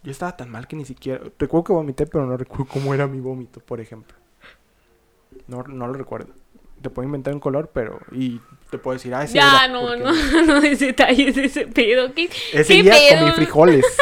[0.03, 1.21] yo estaba tan mal que ni siquiera.
[1.39, 4.15] Recuerdo que vomité, pero no recuerdo cómo era mi vómito, por ejemplo.
[5.47, 6.33] No, no lo recuerdo.
[6.81, 7.99] Te puedo inventar un color, pero.
[8.11, 10.11] Y te puedo decir, ah, ese Ya, era, no, no,
[10.45, 12.13] no des detalles de ese pedo.
[12.13, 13.19] ¿Qué, Ese qué día pedo?
[13.21, 13.85] comí frijoles.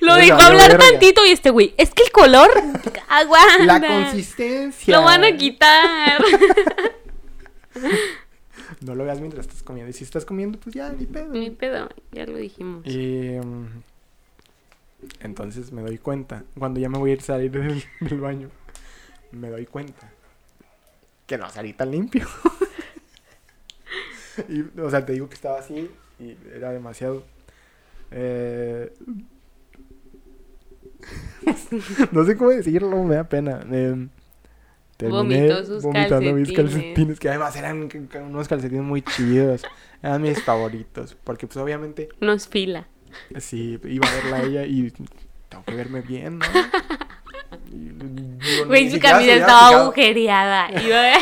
[0.00, 0.84] Lo Me dejó hablar verga.
[0.90, 1.74] tantito y este güey.
[1.76, 2.50] Es que el color.
[3.08, 3.64] Aguanta.
[3.64, 4.96] La consistencia.
[4.96, 6.22] Lo van a quitar.
[8.80, 9.90] No lo veas mientras estás comiendo.
[9.90, 11.26] Y si estás comiendo, pues ya, ni pedo.
[11.28, 12.84] Mi pedo, ya lo dijimos.
[12.86, 13.66] Y mm,
[15.20, 18.50] entonces me doy cuenta, cuando ya me voy a ir a salir del, del baño,
[19.30, 20.10] me doy cuenta
[21.26, 22.26] que no salí tan limpio.
[24.48, 27.24] y, o sea, te digo que estaba así y era demasiado.
[28.10, 28.92] eh,
[32.12, 33.60] no sé cómo decirlo, me da pena.
[33.70, 34.08] Eh,
[34.96, 37.20] terminé Vomitó sus vomitando mis calcetines.
[37.20, 37.88] que además eran
[38.28, 39.62] unos calcetines muy chidos.
[40.02, 42.86] Eran mis favoritos, porque pues obviamente Nos fila.
[43.38, 44.90] Sí, iba a verla a ella y
[45.48, 46.46] tengo que verme bien, ¿no?
[48.66, 50.70] Güey, su camisa estaba agujereada.
[50.82, 51.12] Iba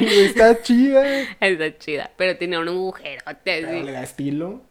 [0.00, 1.22] Está chida.
[1.40, 3.82] Está chida, pero tenía un agujerote Pero así.
[3.82, 4.62] le da estilo.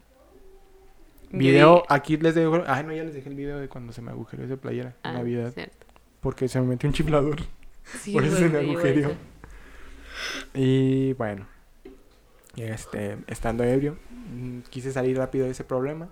[1.33, 2.63] Video, aquí les dejo.
[2.67, 4.95] Ay, no, ya les dejé el video de cuando se me agujereó esa playera.
[5.01, 5.51] Ah, en Navidad.
[5.51, 5.87] cierto.
[6.21, 7.41] Porque se me metió un chiflador.
[7.99, 9.11] Sí, por eso se me agujereó.
[10.53, 11.47] Y bueno.
[12.55, 13.97] Este, estando ebrio,
[14.31, 16.09] mm, quise salir rápido de ese problema.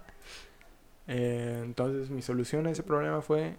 [1.08, 3.58] Eh, entonces mi solución a ese problema fue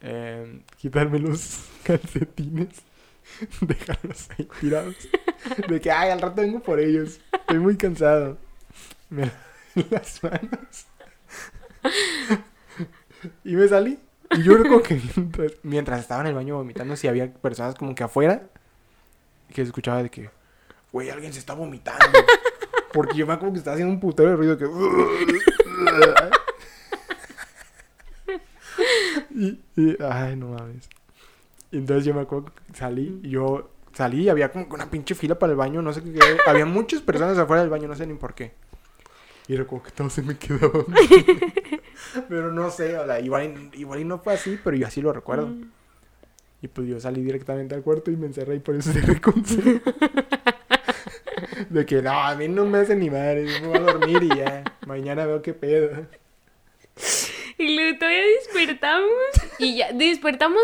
[0.00, 2.68] eh, quitarme los calcetines,
[3.60, 4.96] dejarlos ahí tirados.
[5.68, 7.20] De que, ay, al rato vengo por ellos.
[7.32, 8.38] Estoy muy cansado.
[9.10, 9.28] Me
[9.90, 10.86] las manos.
[13.44, 13.98] Y me salí.
[14.30, 15.00] Y yo recuerdo que
[15.62, 18.42] mientras, estaba en el baño vomitando, si había personas como que afuera,
[19.52, 20.28] que escuchaba de que,
[20.92, 22.18] güey, alguien se está vomitando.
[22.92, 24.66] Porque yo me acuerdo que estaba haciendo un putero de ruido que...
[29.76, 30.88] y, ay, no mames.
[31.72, 35.56] Entonces yo me acuerdo que salí, yo salí había como una pinche fila para el
[35.56, 36.18] baño, no sé qué.
[36.46, 38.54] Había muchas personas afuera del baño, no sé ni por qué.
[39.48, 40.84] Y recuerdo que todos se me quedaban.
[42.28, 45.12] pero no sé, o sea, igual, igual y no fue así, pero yo así lo
[45.12, 45.46] recuerdo.
[45.46, 45.70] Mm.
[46.60, 49.80] Y pues yo salí directamente al cuarto y me encerré y por eso se reconcilió.
[51.70, 54.22] De que no, a mí no me hace ni madre, yo me voy a dormir
[54.22, 54.64] y ya.
[54.86, 56.06] Mañana veo qué pedo.
[57.58, 59.10] Y luego todavía despertamos
[59.58, 60.62] y ya despertamos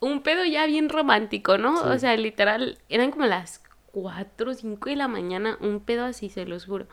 [0.00, 1.76] un pedo ya bien romántico, ¿no?
[1.76, 1.88] Sí.
[1.88, 3.62] O sea, literal, eran como las
[3.92, 6.86] 4 o 5 de la mañana, un pedo así, se los juro.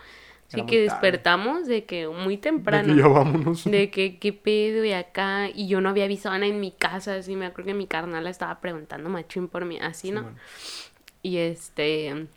[0.53, 1.01] Era que tarde.
[1.01, 2.93] despertamos de que muy De temprano.
[2.93, 3.63] que ya vámonos.
[3.65, 5.49] De que qué pedo y acá.
[5.53, 7.15] Y yo no había avisado a nadie en mi casa.
[7.15, 9.79] Así me acuerdo que mi carnal estaba preguntando machín por mí.
[9.79, 10.25] Así, ¿no?
[11.21, 12.27] Y este.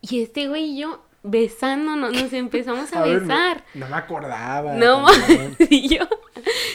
[0.00, 3.64] Y este güey y yo besándonos, nos empezamos a, ver, besar.
[3.74, 4.74] No, me acordaba.
[4.74, 5.06] No.
[5.70, 6.08] Y yo.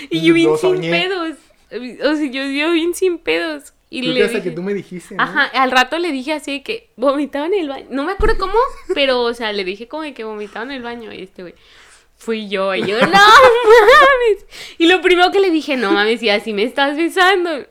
[0.10, 1.36] Y yo bien sin pedos.
[1.69, 3.73] O sea, yo, yo bien sin pedos.
[3.89, 4.43] Y Creo le dije.
[4.43, 5.23] que tú me dijiste, ¿no?
[5.23, 7.88] Ajá, al rato le dije así que vomitaba en el baño.
[7.89, 8.54] No me acuerdo cómo,
[8.93, 11.13] pero, o sea, le dije como de que vomitaba en el baño.
[11.13, 11.56] Y este güey,
[12.17, 12.76] fui yo.
[12.76, 14.45] Y yo, no mames.
[14.78, 17.65] Y lo primero que le dije, no mames, y así me estás besando.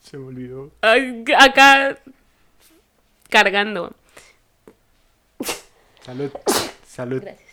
[0.00, 0.70] Se me olvidó.
[1.38, 1.98] Acá,
[3.30, 3.94] cargando.
[6.02, 6.30] Salud.
[6.86, 7.22] Salud.
[7.22, 7.48] Gracias.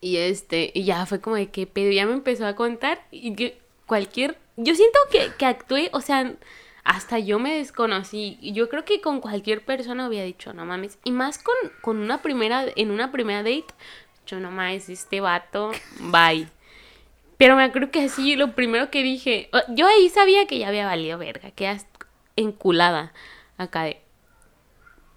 [0.00, 3.34] Y este, y ya fue como de que pedo, ya me empezó a contar y
[3.34, 6.34] que cualquier, yo siento que, que actué, o sea,
[6.84, 11.12] hasta yo me desconocí, yo creo que con cualquier persona había dicho, no mames, y
[11.12, 13.66] más con, con una primera, en una primera date,
[14.26, 16.48] yo no mames, este vato, bye.
[17.36, 20.86] Pero me acuerdo que así, lo primero que dije, yo ahí sabía que ya había
[20.86, 21.78] valido verga, que
[22.34, 23.12] enculada
[23.58, 24.00] acá de,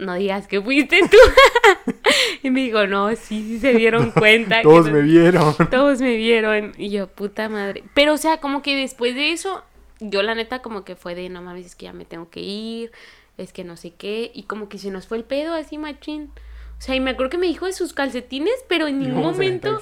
[0.02, 1.18] no digas que fuiste tú.
[2.44, 4.62] y me dijo, no, sí, sí se dieron cuenta.
[4.62, 5.56] Todos me vieron.
[5.72, 6.74] Todos me vieron.
[6.78, 7.84] Y yo, puta madre.
[7.94, 9.64] Pero, o sea, como que después de eso,
[10.00, 12.42] yo la neta como que fue de, no mames, es que ya me tengo que
[12.42, 12.92] ir,
[13.38, 14.32] es que no sé qué.
[14.34, 16.32] Y como que se nos fue el pedo así, machín.
[16.80, 19.80] O sea, y me acuerdo que me dijo de sus calcetines, pero en ningún momento...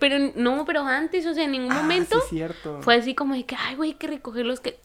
[0.00, 2.78] pero no, pero antes, o sea, en ningún Ah, momento sí, cierto.
[2.82, 4.76] fue así como de que, ay, güey, hay que recoger los que...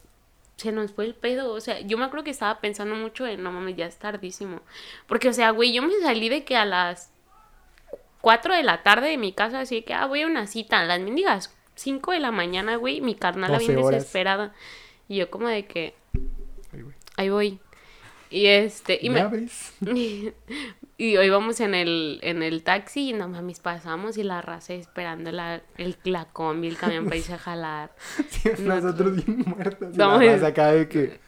[0.58, 3.44] Se nos fue el pedo, o sea, yo me acuerdo que estaba pensando mucho en,
[3.44, 4.62] no mames, ya es tardísimo.
[5.06, 7.12] Porque, o sea, güey, yo me salí de que a las
[8.22, 10.86] 4 de la tarde de mi casa, así que, ah, voy a una cita, a
[10.86, 14.00] las mendigas 5 de la mañana, güey, mi carnal la 12 bien horas.
[14.00, 14.54] desesperada.
[15.08, 15.96] Y yo como de que,
[17.16, 17.60] ahí voy.
[18.30, 19.74] Y este, y ¿Me abres?
[20.98, 24.74] y hoy vamos en el, en el taxi y no mames, pasamos y la raza
[24.74, 27.92] esperando la, el, la combi, el camión para irse a jalar.
[28.30, 29.96] Sí, No, nosotros bien muertos.
[29.96, 31.20] Y No, la raza acá de que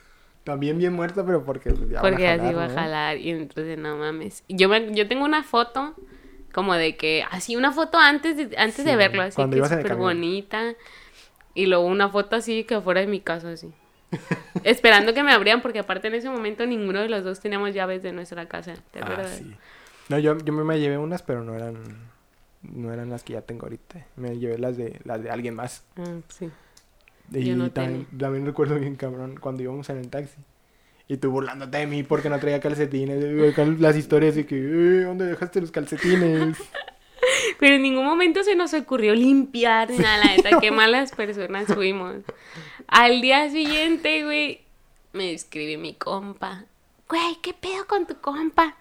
[0.44, 3.98] también bien muerta, pero porque ya Porque así jalar, va a jalar y entonces no
[3.98, 4.44] mames.
[4.50, 5.96] Yo, me, yo tengo una foto
[6.52, 9.96] como de que, así una foto antes de, antes Sí, de verlo, así que súper
[9.96, 10.76] bonita.
[11.54, 13.72] Y luego una foto así que afuera de mi casa así.
[14.64, 18.04] Esperando que me abrieran porque aparte en ese momento ninguno de los dos teníamos llaves
[18.04, 18.74] de nuestra casa.
[18.92, 19.56] ¿Te Ah, sí.
[20.10, 22.10] No, yo, yo me llevé unas, pero no eran
[22.62, 24.06] no eran las que ya tengo ahorita.
[24.18, 25.84] Me llevé las de las de alguien más.
[25.98, 26.50] Ah, sí.
[27.32, 30.36] Y Yo no también, también recuerdo bien, cabrón, cuando íbamos en el taxi.
[31.08, 33.52] Y tú burlándote de mí porque no traía calcetines.
[33.54, 36.58] acá Las historias de que, "Eh, ¿dónde dejaste los calcetines?
[37.60, 42.18] Pero en ningún momento se nos ocurrió limpiar nada, la neta, qué malas personas fuimos.
[42.88, 44.62] Al día siguiente, güey,
[45.14, 46.66] me escribe mi compa.
[47.08, 48.76] Güey, ¿qué pedo con tu compa?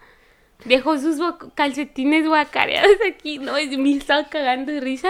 [0.65, 1.17] Dejó sus
[1.55, 3.57] calcetines guacareados aquí, ¿no?
[3.59, 5.09] Y me estaba cagando de risa.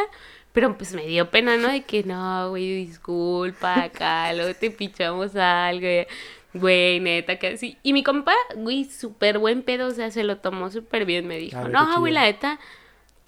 [0.51, 1.69] Pero pues me dio pena, ¿no?
[1.69, 5.88] De que no, güey, disculpa, acá, luego te pichamos algo.
[6.53, 7.77] Güey, neta, que así.
[7.83, 11.27] Y mi compa, güey, súper buen pedo, o sea, se lo tomó súper bien.
[11.27, 12.59] Me dijo, no, güey, la neta,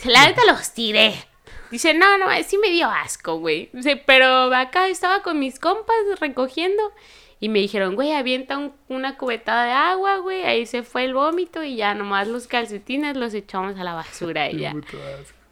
[0.06, 1.14] la neta los tiré.
[1.70, 3.70] Dice, no, no, sí me dio asco, güey.
[3.74, 6.92] Dice, pero acá estaba con mis compas recogiendo.
[7.40, 10.44] Y me dijeron, güey, avienta un- una cubetada de agua, güey.
[10.44, 14.52] Ahí se fue el vómito y ya nomás los calcetines los echamos a la basura
[14.52, 14.74] y ya.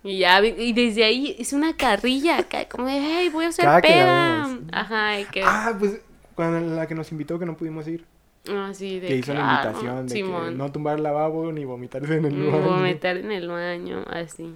[0.04, 4.44] Y ya, y desde ahí es una carrilla como de, hey, voy a hacer peda.
[4.72, 5.42] Ajá, y que.
[5.44, 6.00] Ah, pues
[6.36, 8.06] cuando la que nos invitó que no pudimos ir.
[8.48, 12.18] Así de Que hizo que, la ah, invitación de que no tumbar lavabo ni vomitarse
[12.18, 12.78] en el baño.
[12.78, 14.56] meter en el baño, así.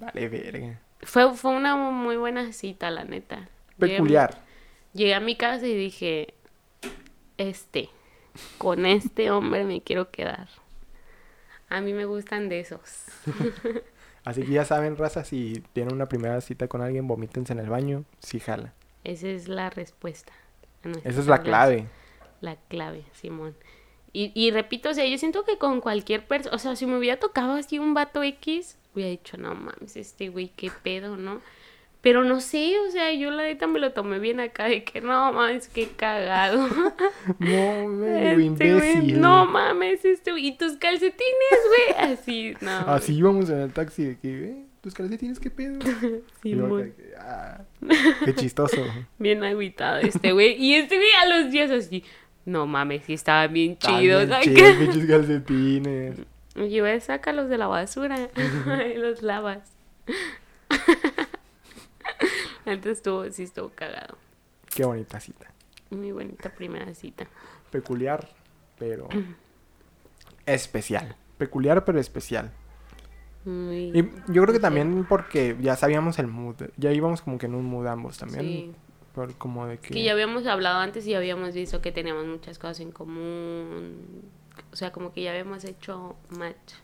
[0.00, 0.80] Vale, verga.
[1.02, 3.48] Fue, fue una muy buena cita, la neta.
[3.78, 4.38] Llegué Peculiar.
[4.92, 6.34] Llegué a mi casa y dije,
[7.38, 7.88] este,
[8.58, 10.48] con este hombre me quiero quedar.
[11.68, 13.06] A mí me gustan de esos.
[14.24, 17.68] Así que ya saben, raza, si tienen una primera cita con alguien, vomítense en el
[17.68, 18.72] baño, sí jala.
[19.02, 20.32] Esa es la respuesta.
[21.04, 21.86] Esa es la clave.
[22.42, 23.56] La clave, Simón.
[24.12, 26.98] Y, y repito, o sea, yo siento que con cualquier persona, o sea, si me
[26.98, 31.40] hubiera tocado así un vato X, hubiera dicho, no mames, este güey, qué pedo, ¿no?
[32.02, 35.00] Pero no sé, o sea, yo la neta me lo tomé bien acá de que
[35.00, 36.68] no mames, qué cagado.
[37.38, 39.20] No, Este güey, imbécil.
[39.20, 42.70] no mames, este güey, y tus calcetines, güey, así, no.
[42.70, 45.78] Así íbamos en el taxi de que, eh, tus calcetines, ¿qué pedo?
[46.42, 46.80] Y yo Simón.
[46.80, 47.64] acá de que, ah,
[48.24, 48.76] qué chistoso.
[49.18, 50.60] Bien agüitado este güey.
[50.62, 52.02] Y este güey a los días así,
[52.44, 54.28] no mames, sí estaban bien chidos.
[54.42, 56.16] chidos, pinches calcetines.
[56.54, 59.72] Y yo, "Eh, sácalos de la basura y los lavas.
[62.66, 64.16] Antes estuvo, sí estuvo cagado.
[64.74, 65.50] Qué bonita cita.
[65.90, 67.26] Muy bonita primera cita.
[67.70, 68.28] Peculiar,
[68.78, 69.08] pero
[70.46, 71.16] especial.
[71.38, 72.50] Peculiar, pero especial.
[73.44, 73.90] Muy...
[73.98, 76.56] Y yo creo que también porque ya sabíamos el mood.
[76.76, 78.42] Ya íbamos como que en un mood ambos también.
[78.42, 78.72] Sí.
[79.14, 79.94] Por como de que...
[79.94, 84.22] Que ya habíamos hablado antes y habíamos visto que teníamos muchas cosas en común.
[84.72, 86.74] O sea, como que ya habíamos hecho match.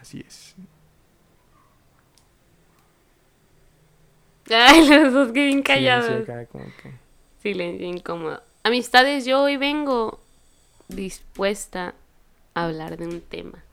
[0.00, 0.54] Así es.
[4.50, 6.06] Ay, los dos que bien callados.
[6.06, 6.92] sí, acá como que...
[7.40, 8.42] Silencio incómodo.
[8.62, 10.20] Amistades, yo hoy vengo
[10.88, 11.94] dispuesta
[12.54, 13.64] a hablar de un tema.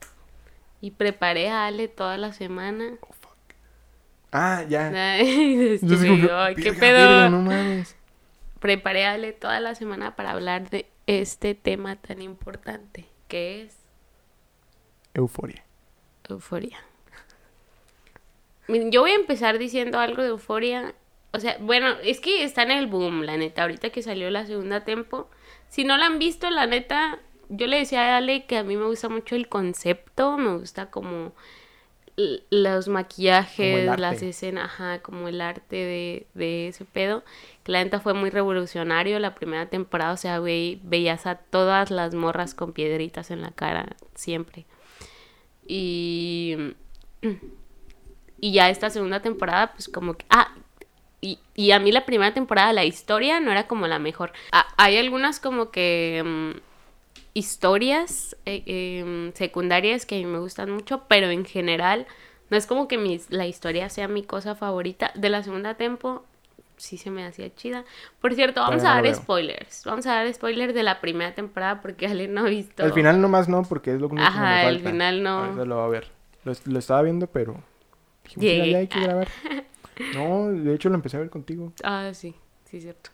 [0.80, 2.92] Y preparé a Ale toda la semana.
[4.32, 4.88] Ah, ya.
[5.16, 7.08] Ay, Yo que, ay, qué "Verga, pedo.
[7.08, 7.96] verga, no mames.
[8.60, 13.76] Preparé a Ale toda la semana para hablar de este tema tan importante, que es
[15.14, 15.64] Euforia.
[16.28, 16.78] euforia.
[18.68, 20.94] Yo voy a empezar diciendo algo de euforia.
[21.32, 23.62] O sea, bueno, es que está en el boom, la neta.
[23.62, 25.30] Ahorita que salió la segunda tempo.
[25.68, 27.18] Si no la han visto, la neta,
[27.48, 30.36] yo le decía a Ale que a mí me gusta mucho el concepto.
[30.36, 31.32] Me gusta como
[32.50, 37.22] los maquillajes, las escenas, ajá, como el arte de, de ese pedo,
[37.62, 41.90] que la neta fue muy revolucionario la primera temporada, o sea, güey, veías a todas
[41.92, 44.66] las morras con piedritas en la cara, siempre.
[45.66, 46.74] Y,
[48.40, 50.54] y ya esta segunda temporada, pues como que, ah,
[51.20, 54.32] y, y a mí la primera temporada, la historia no era como la mejor.
[54.50, 56.60] Ah, hay algunas como que...
[57.34, 62.06] historias eh, em, secundarias que a mí me gustan mucho, pero en general
[62.50, 65.12] no es como que mis, la historia sea mi cosa favorita.
[65.14, 66.24] De la segunda tempo
[66.76, 67.84] sí se me hacía chida.
[68.20, 69.84] Por cierto, vamos a dar spoilers.
[69.84, 72.82] Vamos a dar spoilers de la primera temporada porque Ale no ha visto.
[72.84, 74.90] Al final nomás no, porque es lo único que me falta.
[74.90, 75.38] final no.
[75.44, 76.08] Ahorita lo va a ver.
[76.44, 77.62] Lo, lo estaba viendo, pero...
[78.24, 78.62] Dijimos, Llegué.
[78.62, 79.28] "Mira, ya hay que grabar.
[80.14, 81.72] No, de hecho lo empecé a ver contigo.
[81.82, 82.32] Ah, sí,
[82.66, 83.10] sí, cierto.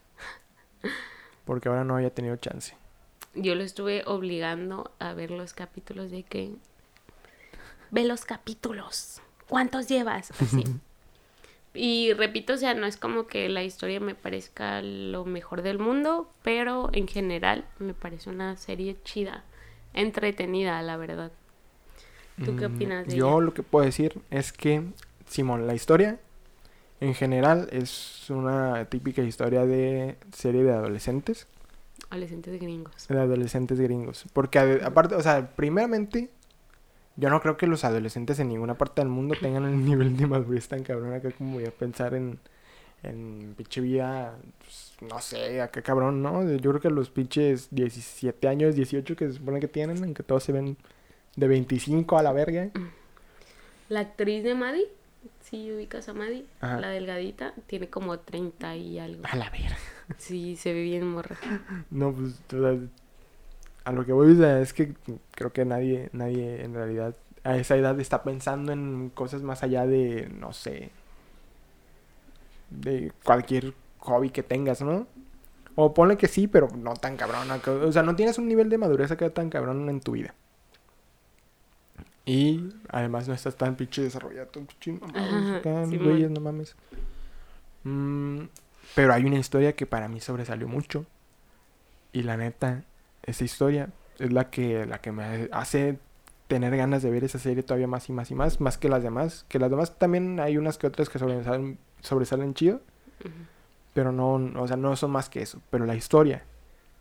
[1.46, 2.76] Porque ahora no había tenido chance.
[3.35, 6.53] Yo lo estuve obligando a ver los capítulos de que...
[7.91, 9.20] Ve los capítulos.
[9.49, 10.32] ¿Cuántos llevas?
[10.39, 10.64] Así.
[11.74, 15.78] Y repito, o sea, no es como que la historia me parezca lo mejor del
[15.78, 19.45] mundo, pero en general me parece una serie chida,
[19.93, 21.32] entretenida, la verdad.
[22.43, 23.41] ¿Tú qué Mm, opinas de Yo ella?
[23.41, 24.82] lo que puedo decir es que,
[25.26, 26.18] Simón, la historia
[27.01, 31.47] en general es una típica historia de serie de adolescentes,
[32.11, 33.09] Adolescentes gringos.
[33.09, 34.24] de adolescentes gringos.
[34.32, 36.30] Porque aparte, o sea, primeramente,
[37.16, 40.26] yo no creo que los adolescentes en ninguna parte del mundo tengan el nivel de
[40.26, 42.38] madurez tan cabrón acá como voy a pensar en,
[43.02, 46.44] en pinche vida, pues, no sé, acá cabrón, ¿no?
[46.57, 50.22] Yo creo que los pinches 17 años, 18 que se supone que tienen, en que
[50.22, 50.76] todos se ven
[51.36, 52.70] de 25 a la verga.
[53.88, 54.88] La actriz de Maddie,
[55.42, 56.80] si ubicas a Maddie, Ajá.
[56.80, 59.22] la delgadita, tiene como 30 y algo.
[59.30, 59.76] A la verga.
[60.18, 61.36] Sí, se ve bien morra.
[61.90, 62.78] No, pues, o sea,
[63.84, 64.94] a lo que voy es que
[65.32, 69.86] creo que nadie, nadie en realidad a esa edad está pensando en cosas más allá
[69.86, 70.90] de, no sé,
[72.70, 75.07] de cualquier hobby que tengas, ¿no?
[75.76, 77.48] O ponle que sí, pero no tan cabrón.
[77.84, 80.34] O sea, no tienes un nivel de madurez acá tan cabrón en tu vida.
[82.26, 86.09] Y además no estás tan pinche desarrollado, tan pinche mamados Ajá, acá, Simón.
[86.09, 86.74] güeyes, no mames.
[87.82, 88.44] Mm,
[88.95, 91.07] pero hay una historia que para mí sobresalió mucho.
[92.12, 92.84] Y la neta,
[93.24, 95.99] esa historia es la que, la que me hace
[96.47, 99.03] tener ganas de ver esa serie todavía más y más y más, más que las
[99.03, 99.45] demás.
[99.49, 102.80] Que las demás también hay unas que otras que sobresalen, sobresalen chido,
[103.92, 105.61] pero no, o sea, no son más que eso.
[105.70, 106.45] Pero la historia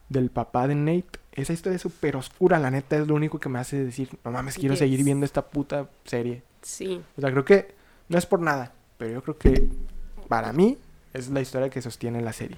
[0.10, 3.50] del papá de Nate, esa historia es súper oscura, la neta es lo único que
[3.50, 6.44] me hace decir, no mames, quiero seguir viendo esta puta serie.
[6.62, 7.76] Sí, O sea, creo que
[8.10, 9.70] no es por nada, pero yo creo que
[10.28, 10.78] para mí
[11.14, 12.58] es la historia que sostiene la serie.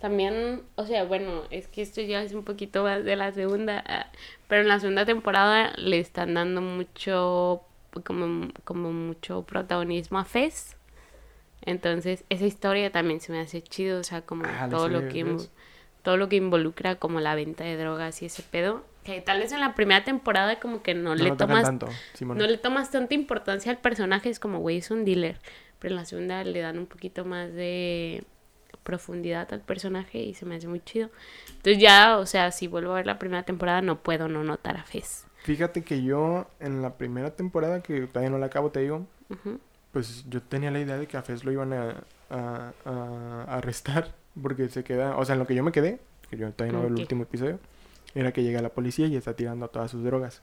[0.00, 3.82] También, o sea, bueno, es que esto ya es un poquito más de la segunda,
[3.86, 4.06] ah,
[4.46, 7.62] pero en la segunda temporada le están dando mucho,
[8.04, 10.76] como, como mucho protagonismo a Fez.
[11.62, 15.36] Entonces, esa historia también se me hace chido, o sea, como Ah, todo lo que
[16.02, 19.52] todo lo que involucra como la venta de drogas y ese pedo, que tal vez
[19.52, 21.88] en la primera temporada como que no, No le tomas tanto,
[22.20, 25.38] no le tomas tanta importancia al personaje, es como, güey, es un dealer.
[25.78, 28.24] Pero en la segunda le dan un poquito más de
[28.82, 31.10] profundidad al personaje y se me hace muy chido.
[31.48, 34.76] Entonces ya, o sea, si vuelvo a ver la primera temporada, no puedo no notar
[34.76, 35.26] a Fez.
[35.44, 39.06] Fíjate que yo en la primera temporada, que todavía no la acabo, te digo,
[39.92, 44.14] pues yo tenía la idea de que a Fez lo iban a, a- a arrestar,
[44.42, 46.00] porque se queda, o sea, en lo que yo me quedé,
[46.30, 47.58] que yo todavía no veo el último episodio,
[48.14, 50.42] era que llega la policía y está tirando todas sus drogas.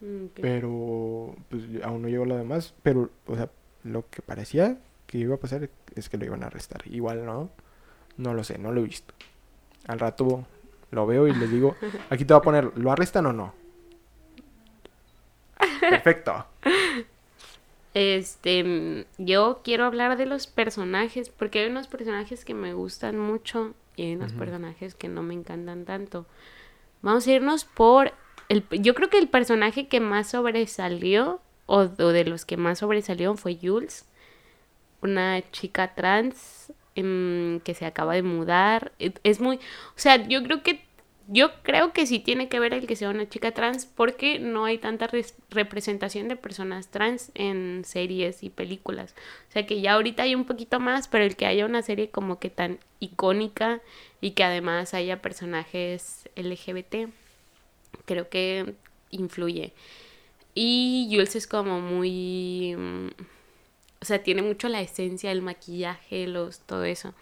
[0.00, 0.26] Mm.
[0.40, 3.48] Pero, pues aún no llegó lo demás, pero, o sea,
[3.84, 6.82] lo que parecía que iba a pasar es que lo iban a arrestar.
[6.86, 7.50] Igual no,
[8.16, 9.14] no lo sé, no lo he visto.
[9.86, 10.46] Al rato
[10.90, 11.76] lo veo y les digo,
[12.10, 13.54] aquí te voy a poner, ¿lo arrestan o no?
[15.80, 16.46] Perfecto.
[17.92, 23.18] Este, mm, yo quiero hablar de los personajes, porque hay unos personajes que me gustan
[23.18, 24.40] mucho y hay unos Ujú.
[24.40, 26.26] personajes que no me encantan tanto.
[27.02, 28.12] Vamos a irnos por
[28.48, 33.34] el, yo creo que el personaje que más sobresalió, o, de los que más sobresalió,
[33.36, 34.06] fue Jules,
[35.02, 38.92] una chica trans em, que se acaba de mudar.
[38.98, 39.60] E- Es muy, o
[39.96, 40.82] sea, yo creo que
[41.26, 44.66] yo creo que sí tiene que ver el que sea una chica trans porque no
[44.66, 49.14] hay tanta res- representación de personas trans en series y películas.
[49.48, 52.10] O sea que ya ahorita hay un poquito más, pero el que haya una serie
[52.10, 53.80] como que tan icónica
[54.20, 57.08] y que además haya personajes LGBT,
[58.06, 58.74] creo que
[59.10, 59.72] influye.
[60.54, 62.74] Y Jules es como muy...
[62.76, 63.08] mm,
[64.02, 67.14] O sea, tiene mucho la esencia, el maquillaje, los, todo eso.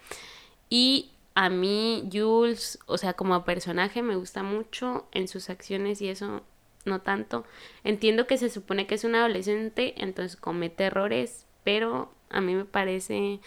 [0.69, 6.09] Y a mí, Jules, o sea, como personaje me gusta mucho en sus acciones y
[6.09, 6.43] eso.
[6.85, 7.45] no tanto.
[7.83, 12.65] Entiendo que se supone que es un adolescente, entonces comete errores, pero a mí me
[12.65, 13.39] parece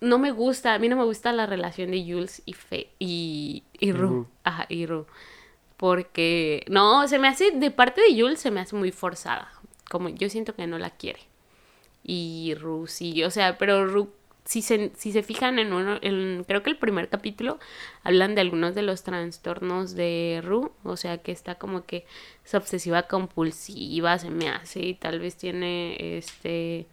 [0.00, 3.62] no me gusta, a mí no me gusta la relación de Jules y Fe y,
[3.78, 4.26] y Ru.
[4.44, 5.06] Ajá, y Ru.
[5.82, 9.52] Porque, no, se me hace, de parte de Jules se me hace muy forzada.
[9.90, 11.18] Como yo siento que no la quiere.
[12.04, 14.08] Y Ru sí, o sea, pero Ru,
[14.44, 17.58] si se, si se fijan en uno, en, creo que el primer capítulo
[18.04, 20.70] hablan de algunos de los trastornos de Ru.
[20.84, 22.06] O sea, que está como que
[22.44, 26.86] es obsesiva compulsiva, se me hace, y tal vez tiene este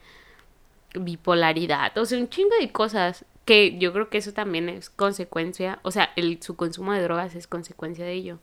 [0.95, 5.77] bipolaridad, o sea, un chingo de cosas que yo creo que eso también es consecuencia,
[5.83, 8.39] o sea, el, su consumo de drogas es consecuencia de ello.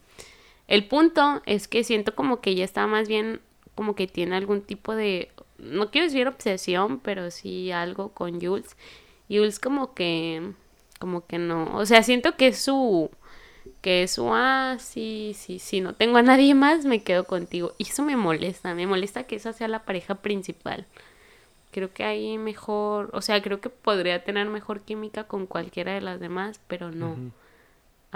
[0.69, 3.41] El punto es que siento como que ella está más bien
[3.75, 8.77] como que tiene algún tipo de, no quiero decir obsesión, pero sí algo con Jules.
[9.29, 10.53] Jules como que,
[10.99, 13.11] como que no, o sea, siento que es su,
[13.83, 17.75] que es su, ah, sí, sí, sí, no tengo a nadie más, me quedo contigo.
[17.79, 20.87] Y eso me molesta, me molesta que esa sea la pareja principal
[21.77, 26.01] creo que ahí mejor, o sea, creo que podría tener mejor química con cualquiera de
[26.01, 27.19] las demás, pero no.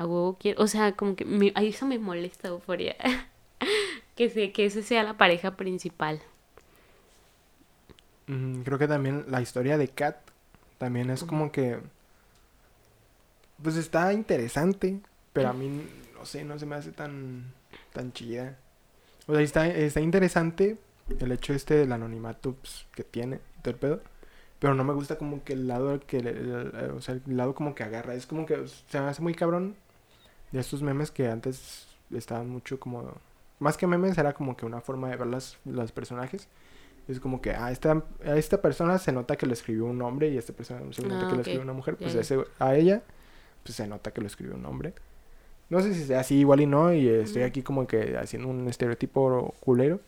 [0.00, 2.96] A huevo quiero, o sea, como que me, ahí eso me molesta, euforia.
[4.16, 6.22] que sé, que esa sea la pareja principal.
[8.64, 10.16] creo que también la historia de Kat
[10.78, 11.80] también es como que
[13.62, 15.00] pues está interesante,
[15.34, 15.68] pero a mí
[16.14, 17.52] no sé, no se me hace tan
[17.92, 18.56] tan chida.
[19.26, 20.78] O sea, está, está interesante
[21.18, 24.00] el hecho este del anonimato pues, que tiene todo el pedo.
[24.60, 26.20] Pero no me gusta como que el lado que,
[26.96, 28.14] o sea, el lado como que agarra.
[28.14, 29.76] Es como que se me hace muy cabrón
[30.52, 33.12] de estos memes que antes estaban mucho como...
[33.58, 36.48] Más que memes era como que una forma de ver las, los personajes.
[37.08, 40.28] Es como que a esta, a esta persona se nota que lo escribió un hombre
[40.28, 41.96] y a esta persona se nota que lo escribió una mujer.
[41.96, 43.02] Pues ese, a ella
[43.62, 44.94] pues se nota que lo escribió un hombre.
[45.68, 48.66] No sé si sea así igual y no y estoy aquí como que haciendo un
[48.68, 50.00] estereotipo culero.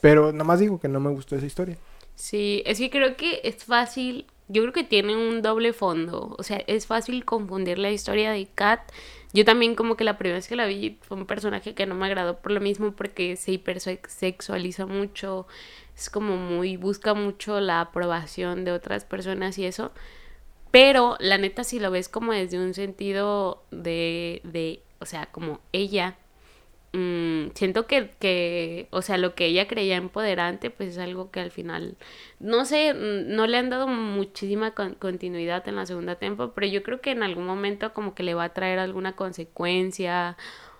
[0.00, 1.76] Pero nomás digo que no me gustó esa historia.
[2.14, 6.42] Sí, es que creo que es fácil, yo creo que tiene un doble fondo, o
[6.42, 8.80] sea, es fácil confundir la historia de Kat.
[9.32, 11.94] Yo también como que la primera vez que la vi fue un personaje que no
[11.94, 15.46] me agradó por lo mismo porque se hipersexualiza mucho,
[15.96, 19.92] es como muy, busca mucho la aprobación de otras personas y eso.
[20.70, 25.60] Pero la neta si lo ves como desde un sentido de, de o sea, como
[25.72, 26.16] ella
[26.94, 31.40] Mm, siento que, que, o sea, lo que ella creía empoderante, pues es algo que
[31.40, 31.96] al final,
[32.38, 36.82] no sé, mm, no le han dado muchísima continuidad en la segunda temporada, pero yo
[36.82, 40.36] creo que en algún momento como que le va a traer alguna consecuencia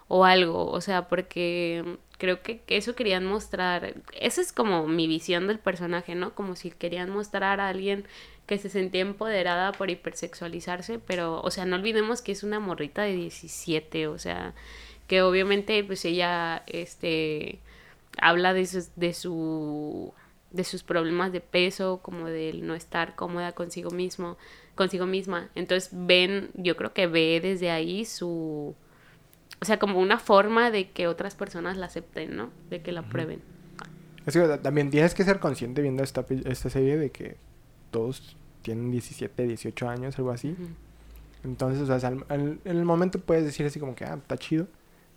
[0.09, 5.47] o algo, o sea, porque creo que, eso querían mostrar, esa es como mi visión
[5.47, 6.35] del personaje, ¿no?
[6.35, 8.07] Como si querían mostrar a alguien
[8.47, 13.03] que se sentía empoderada por hipersexualizarse, pero, o sea, no olvidemos que es una morrita
[13.03, 14.55] de 17, o sea,
[15.07, 17.59] que obviamente pues ella este
[18.21, 20.13] habla de su, de su
[20.51, 24.37] de sus problemas de peso, como del no estar cómoda consigo mismo,
[24.75, 25.49] consigo misma.
[25.55, 28.75] Entonces ven, yo creo que ve desde ahí su
[29.63, 32.51] o sea, como una forma de que otras personas la acepten, ¿no?
[32.69, 33.41] De que la prueben.
[34.27, 37.37] Es que también tienes que ser consciente viendo esta, esta serie de que
[37.93, 40.57] todos tienen 17, 18 años, algo así.
[41.45, 44.67] Entonces, o sea, en el momento puedes decir así como que, ah, está chido.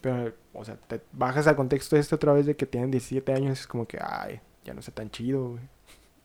[0.06, 3.62] Pero, o sea, te bajas al contexto este otra vez de que tienen 17 años,
[3.62, 5.64] es como que, ay, ya no está tan chido, güey.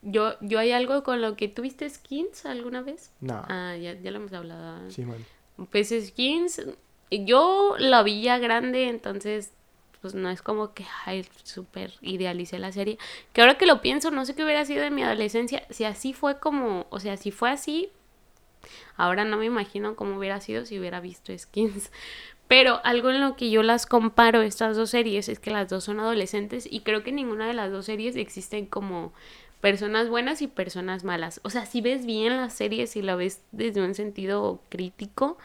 [0.03, 3.11] Yo, yo hay algo con lo que tuviste skins alguna vez.
[3.21, 3.43] No.
[3.49, 4.87] Ah, ya, ya lo hemos hablado.
[4.91, 5.25] Sí, man.
[5.71, 6.61] Pues skins,
[7.09, 9.51] yo la vi ya grande, entonces,
[9.99, 12.99] pues no es como que, ay, súper idealicé la serie.
[13.33, 15.63] Que ahora que lo pienso, no sé qué hubiera sido de mi adolescencia.
[15.71, 17.89] Si así fue como, o sea, si fue así,
[18.95, 21.91] ahora no me imagino cómo hubiera sido si hubiera visto skins.
[22.51, 25.85] Pero algo en lo que yo las comparo estas dos series es que las dos
[25.85, 29.13] son adolescentes y creo que ninguna de las dos series existen como
[29.61, 31.39] personas buenas y personas malas.
[31.45, 35.37] O sea, si ves bien las series y la ves desde un sentido crítico,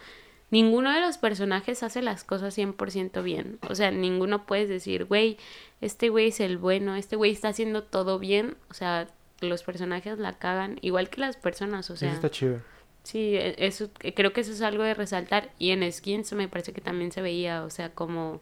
[0.50, 3.60] ninguno de los personajes hace las cosas 100% bien.
[3.68, 5.38] O sea, ninguno puedes decir, güey,
[5.80, 8.56] este güey es el bueno, este güey está haciendo todo bien.
[8.68, 9.06] O sea,
[9.40, 12.08] los personajes la cagan, igual que las personas, o sea.
[12.08, 12.62] Eso está chido.
[13.06, 15.50] Sí, e, eso, eh, creo que eso es algo de resaltar.
[15.60, 18.40] Y en Skins me parece que también se veía, o sea, como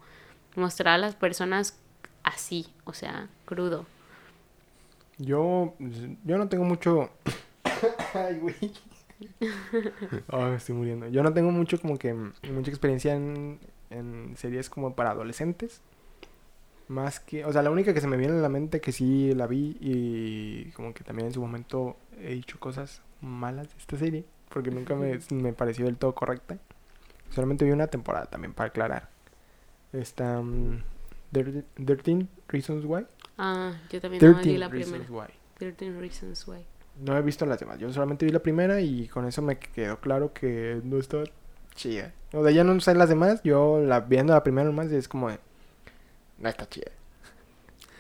[0.57, 1.79] mostrar a las personas
[2.23, 3.85] así, o sea, crudo.
[5.19, 5.75] Yo,
[6.25, 7.11] yo no tengo mucho...
[8.15, 8.73] Ay, güey.
[10.33, 11.09] me estoy muriendo.
[11.09, 13.61] Yo no tengo mucho como que mucha experiencia en,
[13.91, 15.83] en series como para adolescentes.
[16.89, 19.35] Más que, o sea, la única que se me viene a la mente que sí
[19.35, 23.99] la vi y como que también en su momento he dicho cosas malas de esta
[23.99, 24.25] serie
[24.55, 26.57] porque nunca me, me, pareció del todo correcta.
[27.31, 29.09] Solamente vi una temporada también, para aclarar.
[29.93, 30.83] Esta, mm,
[31.33, 33.05] Thir- 13 Reasons Why.
[33.37, 35.27] Ah, yo también no vi 13 la Reasons primera.
[35.27, 35.35] Why.
[35.59, 36.65] 13 Reasons Why.
[37.01, 37.79] No he visto las demás.
[37.81, 41.25] Yo solamente vi la primera y con eso me quedó claro que no está
[41.75, 42.13] chida.
[42.33, 43.43] O sea, ya no sé las demás.
[43.43, 45.41] Yo la viendo la primera nomás es como de,
[46.39, 46.93] no está chida.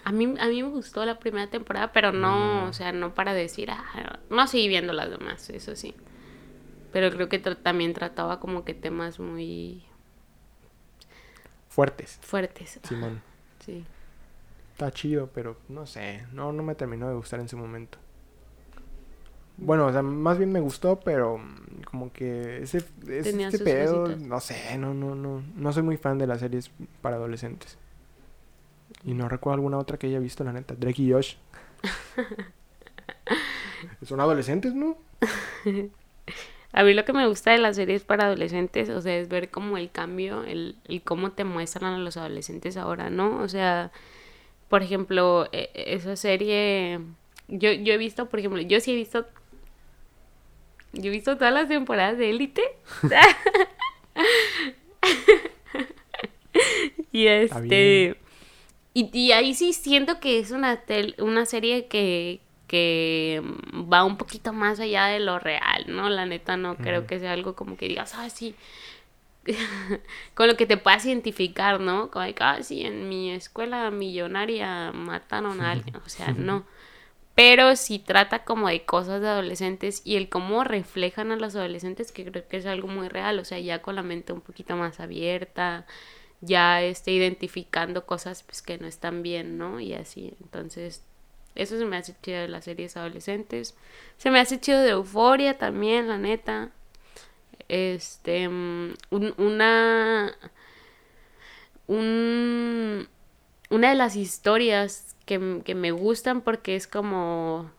[0.04, 2.68] A mí, a mí me gustó la primera temporada, pero no, No.
[2.68, 5.94] o sea, no para decir, ah, no seguí viendo las demás, eso sí.
[6.94, 9.84] Pero creo que tra- también trataba como que temas muy
[11.68, 12.78] Fuertes, fuertes.
[12.84, 13.20] Simón.
[13.60, 13.84] Sí.
[14.72, 16.24] Está chido, pero no sé.
[16.32, 17.98] No, no me terminó de gustar en su momento.
[19.56, 22.78] Bueno, o sea, más bien me gustó, pero mm, como que ese,
[23.08, 24.22] ese este pedo, cositas.
[24.22, 26.70] no sé, no, no, no, no soy muy fan de las series
[27.02, 27.78] para adolescentes.
[29.04, 30.74] Y no recuerdo alguna otra que haya visto, la neta.
[30.74, 31.36] Drake y Josh.
[34.02, 34.96] Son adolescentes, ¿no?
[36.74, 39.50] A mí lo que me gusta de las series para adolescentes, o sea, es ver
[39.50, 43.38] como el cambio, el, el cómo te muestran a los adolescentes ahora, ¿no?
[43.42, 43.92] O sea,
[44.68, 47.00] por ejemplo, e- e- esa serie,
[47.48, 49.26] yo, yo he visto, por ejemplo, yo sí he visto,
[50.92, 52.62] yo he visto todas las temporadas de Élite.
[57.12, 58.16] y este,
[58.94, 63.42] y ahí sí siento que es una, tel- una serie que, que
[63.72, 66.08] va un poquito más allá de lo real, ¿no?
[66.08, 68.54] La neta no creo que sea algo como que digas, ah, sí,
[70.34, 72.10] con lo que te puedas identificar, ¿no?
[72.10, 76.64] Como de que, ah, sí, en mi escuela millonaria mataron a alguien, o sea, no.
[77.34, 82.12] Pero sí trata como de cosas de adolescentes y el cómo reflejan a los adolescentes,
[82.12, 84.76] que creo que es algo muy real, o sea, ya con la mente un poquito
[84.76, 85.84] más abierta,
[86.40, 89.80] ya esté identificando cosas pues que no están bien, ¿no?
[89.80, 91.04] Y así, entonces,
[91.54, 93.74] eso se me hace chido de las series adolescentes.
[94.18, 96.70] Se me hace chido de Euforia también, la neta.
[97.68, 100.34] Este, mm, un- una,
[101.86, 103.08] un,
[103.70, 107.70] una de las historias que, que me gustan porque es como,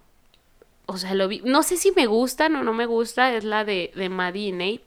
[0.86, 3.66] o sea, lo vi, no sé si me gustan o no me gusta, es la
[3.66, 4.86] de, de Maddie y Nate,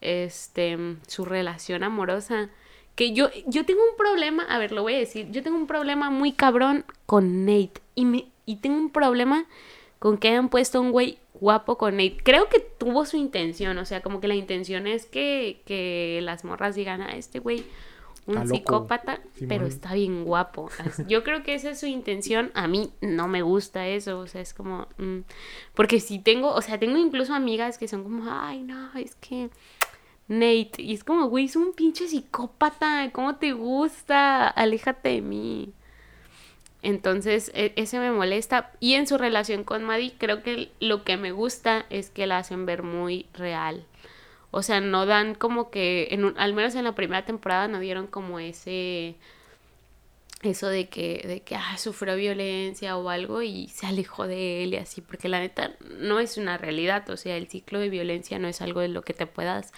[0.00, 2.50] este, mm, su relación amorosa.
[2.94, 5.66] Que yo, yo tengo un problema, a ver, lo voy a decir, yo tengo un
[5.66, 9.46] problema muy cabrón con Nate y, me, y tengo un problema
[9.98, 12.18] con que hayan puesto un güey guapo con Nate.
[12.22, 16.44] Creo que tuvo su intención, o sea, como que la intención es que, que las
[16.44, 17.64] morras digan, ah, este güey,
[18.26, 20.70] un loco, psicópata, pero está bien guapo.
[21.08, 22.52] Yo creo que esa es su intención.
[22.54, 24.86] A mí no me gusta eso, o sea, es como...
[24.98, 25.20] mm,
[25.74, 29.50] porque si tengo, o sea, tengo incluso amigas que son como, ay, no, es que...
[30.32, 34.48] Nate, y es como, güey, es un pinche psicópata, ¿cómo te gusta?
[34.48, 35.72] Aléjate de mí.
[36.82, 38.72] Entonces, e- ese me molesta.
[38.80, 42.38] Y en su relación con Maddie, creo que lo que me gusta es que la
[42.38, 43.84] hacen ver muy real.
[44.50, 47.78] O sea, no dan como que, en un- al menos en la primera temporada, no
[47.80, 49.16] dieron como ese,
[50.42, 54.74] eso de que, de que, ah, sufrió violencia o algo y se alejó de él
[54.74, 57.08] y así, porque la neta no es una realidad.
[57.10, 59.72] O sea, el ciclo de violencia no es algo de lo que te puedas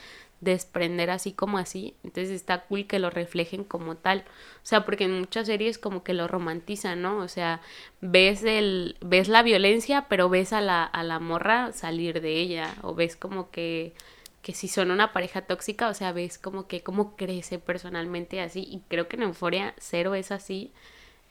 [0.44, 1.94] desprender así como así.
[2.04, 4.24] Entonces está cool que lo reflejen como tal.
[4.62, 7.18] O sea, porque en muchas series como que lo romantizan, ¿no?
[7.18, 7.60] O sea,
[8.00, 12.74] ves el, ves la violencia, pero ves a la, a la morra salir de ella.
[12.82, 13.94] O ves como que,
[14.42, 18.60] que si son una pareja tóxica, o sea, ves como que cómo crece personalmente así.
[18.70, 20.72] Y creo que en Euforia cero es así.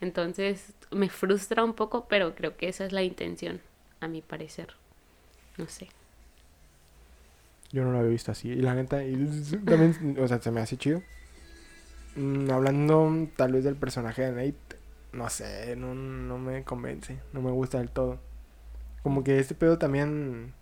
[0.00, 3.60] Entonces me frustra un poco, pero creo que esa es la intención,
[4.00, 4.74] a mi parecer.
[5.56, 5.88] No sé.
[7.74, 8.50] Yo no lo había visto así.
[8.50, 8.98] Y la neta,
[9.66, 11.02] también, o sea, se me hace chido.
[12.14, 14.76] Mm, hablando tal vez del personaje de Nate,
[15.12, 17.18] no sé, no, no me convence.
[17.32, 18.20] No me gusta del todo.
[19.02, 20.54] Como que este pedo también.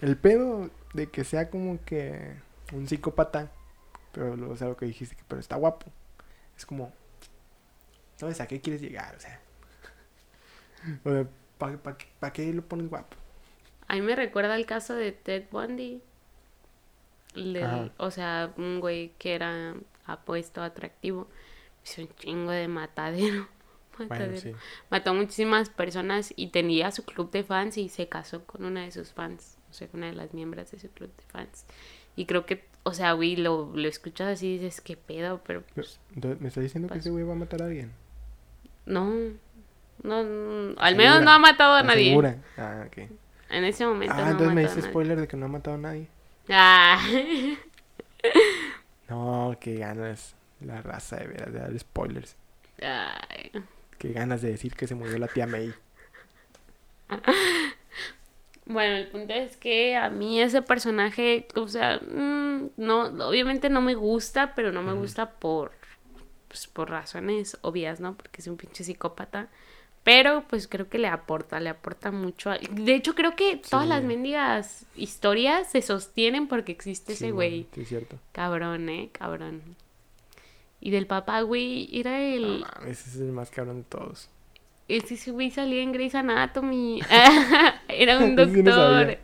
[0.00, 2.36] El pedo de que sea como que
[2.72, 3.50] un psicópata.
[4.12, 5.86] Pero, o sea, lo que dijiste, pero está guapo.
[6.56, 6.92] Es como.
[8.14, 9.16] ¿Sabes a qué quieres llegar?
[9.16, 9.40] O sea.
[12.20, 13.16] ¿para qué lo pones guapo?
[13.88, 16.00] A mí me recuerda el caso de Ted Bundy.
[17.62, 17.90] Ajá.
[17.98, 19.74] o sea, un güey que era
[20.06, 21.28] apuesto, atractivo.
[21.84, 23.48] Hizo un chingo de matadero.
[23.96, 24.40] Bueno, Matadero.
[24.40, 24.52] sí.
[24.90, 28.82] Mató a muchísimas personas y tenía su club de fans y se casó con una
[28.82, 29.56] de sus fans.
[29.70, 31.64] O sea, con una de las miembros de su club de fans.
[32.16, 35.42] Y creo que, o sea, güey, lo, lo escuchas así y dices, ¿qué pedo?
[35.46, 36.00] Pero pues,
[36.40, 37.00] ¿Me está diciendo que Pasó.
[37.02, 37.92] ese güey va a matar a alguien?
[38.86, 39.12] no.
[40.02, 42.38] No, no, al menos no ha matado a ¿Estás nadie.
[42.58, 42.88] Ah.
[43.48, 45.78] En ese momento Ah, no entonces me dice spoiler de que no ha matado a
[45.80, 46.08] nadie.
[46.48, 47.00] Ah.
[49.08, 52.36] No, qué ganas la raza de veras de dar spoilers.
[52.82, 53.52] Ay.
[53.98, 55.74] Qué ganas de decir que se murió la tía May.
[58.66, 63.82] Bueno, el punto es que a mí ese personaje, o sea, mm, no, obviamente no
[63.82, 65.72] me gusta, pero no me gusta por
[66.48, 68.16] pues por razones obvias, ¿no?
[68.16, 69.48] Porque es un pinche psicópata.
[70.04, 72.50] Pero pues creo que le aporta, le aporta mucho.
[72.50, 73.88] a- De hecho, creo que todas Sí.
[73.88, 77.66] las mendigas historias se sostienen porque existe Sí, ese güey.
[77.74, 78.18] Sí, es cierto.
[78.32, 79.62] Cabrón, eh, cabrón.
[80.80, 82.62] Y del papá, güey, era el...
[82.86, 84.28] Ese es el más cabrón de todos.
[84.86, 87.00] Ese güey salía en Grey's Anatomy.
[87.88, 89.16] era un sí doctor.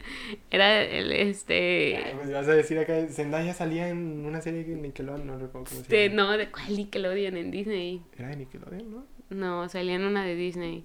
[0.50, 2.14] Era el, este...
[2.16, 5.66] Pues vas a decir acá, Zendaya salía en una serie de Nickelodeon, no recuerdo cómo
[5.66, 6.22] se este, llama.
[6.32, 8.02] no, ¿de cuál Nickelodeon en Disney?
[8.16, 9.19] Era de Nickelodeon, ¿no?
[9.30, 10.84] No, salía en una de Disney.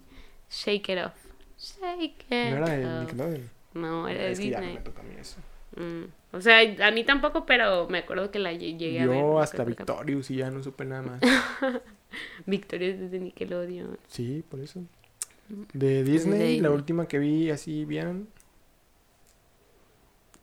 [0.49, 1.13] Shake it off.
[1.57, 3.01] Shake it No era de off.
[3.01, 3.49] Nickelodeon.
[3.73, 4.77] No, era de es que ya no Disney.
[4.77, 5.37] me toca a mí eso.
[5.75, 6.03] Mm.
[6.35, 9.19] O sea, a mí tampoco, pero me acuerdo que la lle- llegué a ver.
[9.19, 9.63] Yo hasta.
[9.63, 11.21] Victorious y ya no supe nada más.
[12.45, 13.97] Victoria es de Nickelodeon.
[14.07, 14.81] Sí, por eso.
[15.73, 18.27] De Disney, la última que vi así bien.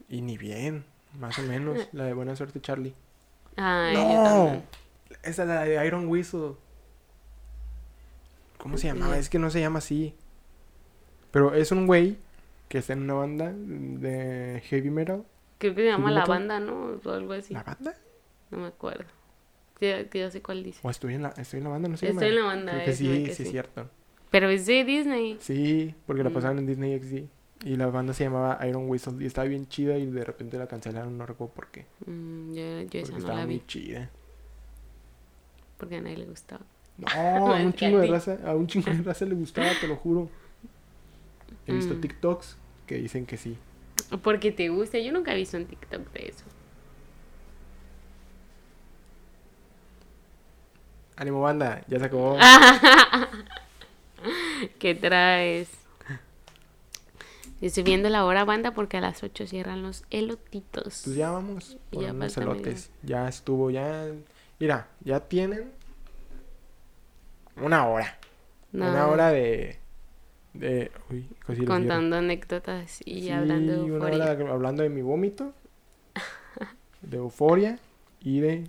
[0.08, 0.84] Y ni bien,
[1.18, 1.88] más o menos.
[1.92, 2.94] La de Buena Suerte Charlie.
[3.56, 4.62] Ay, yo ¡No!
[5.22, 6.52] Esa es la de Iron Whistle.
[8.62, 9.18] ¿Cómo se llamaba?
[9.18, 10.14] Es que no se llama así.
[11.32, 12.16] Pero es un güey
[12.68, 15.24] que está en una banda de heavy metal.
[15.58, 16.24] Creo que se llama ¿Sí, La?
[16.26, 17.00] Banda, ¿no?
[17.04, 17.52] O algo así.
[17.54, 17.94] ¿La banda?
[18.52, 19.04] No me acuerdo.
[19.80, 20.78] Ya, ya sé cuál dice.
[20.84, 21.88] ¿O estoy en la, estoy en la banda?
[21.88, 22.08] No sé.
[22.10, 23.90] Estoy en la banda, Creo que sí, que sí, es cierto.
[24.30, 25.38] Pero es de Disney.
[25.40, 26.34] Sí, porque la Mm.
[26.34, 27.28] pasaban en Disney XD.
[27.66, 29.14] Y la banda se llamaba Iron Whistle.
[29.20, 31.18] Y estaba bien chida y de repente la cancelaron.
[31.18, 31.86] No recuerdo por qué.
[32.06, 32.62] Mm, yo,
[33.00, 33.56] esa no estaba la vi.
[33.56, 34.08] muy chida.
[35.78, 36.64] Porque a nadie le gustaba.
[36.98, 37.06] No,
[37.54, 40.28] a un chingo de raza, a un chingo de raza le gustaba, te lo juro.
[41.66, 42.00] He visto Mm.
[42.00, 43.56] TikToks que dicen que sí.
[44.22, 44.98] Porque te gusta.
[44.98, 46.44] Yo nunca he visto un TikTok de eso.
[51.16, 52.36] Ánimo banda, ya se acabó.
[54.78, 55.68] ¿Qué traes?
[57.60, 61.02] Estoy viendo la hora banda porque a las 8 cierran los elotitos.
[61.04, 62.90] Pues ya vamos por Ya unos elotes.
[63.02, 64.06] Ya estuvo, ya.
[64.58, 65.70] Mira, ya tienen
[67.56, 68.18] una hora.
[68.72, 69.78] No, Una hora de.
[70.54, 71.28] de uy,
[71.66, 74.32] contando anécdotas y Sí, hablando de una euforia.
[74.32, 75.52] hora hablando de mi vómito,
[77.02, 77.78] de euforia
[78.20, 78.64] y de.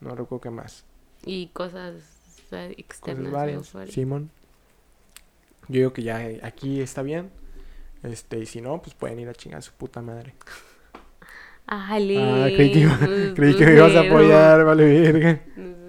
[0.00, 0.84] No recuerdo qué más.
[1.24, 1.94] Y cosas
[2.50, 3.92] Cosas externas de euforia.
[3.92, 4.30] Simón.
[5.68, 7.30] Yo digo que ya eh, aquí está bien.
[8.02, 10.34] Este, y si no, pues pueden ir a chingar a su puta madre.
[11.64, 12.98] Ah, creí que, iba-
[13.34, 15.40] creí que me ibas a apoyar, vale, verga.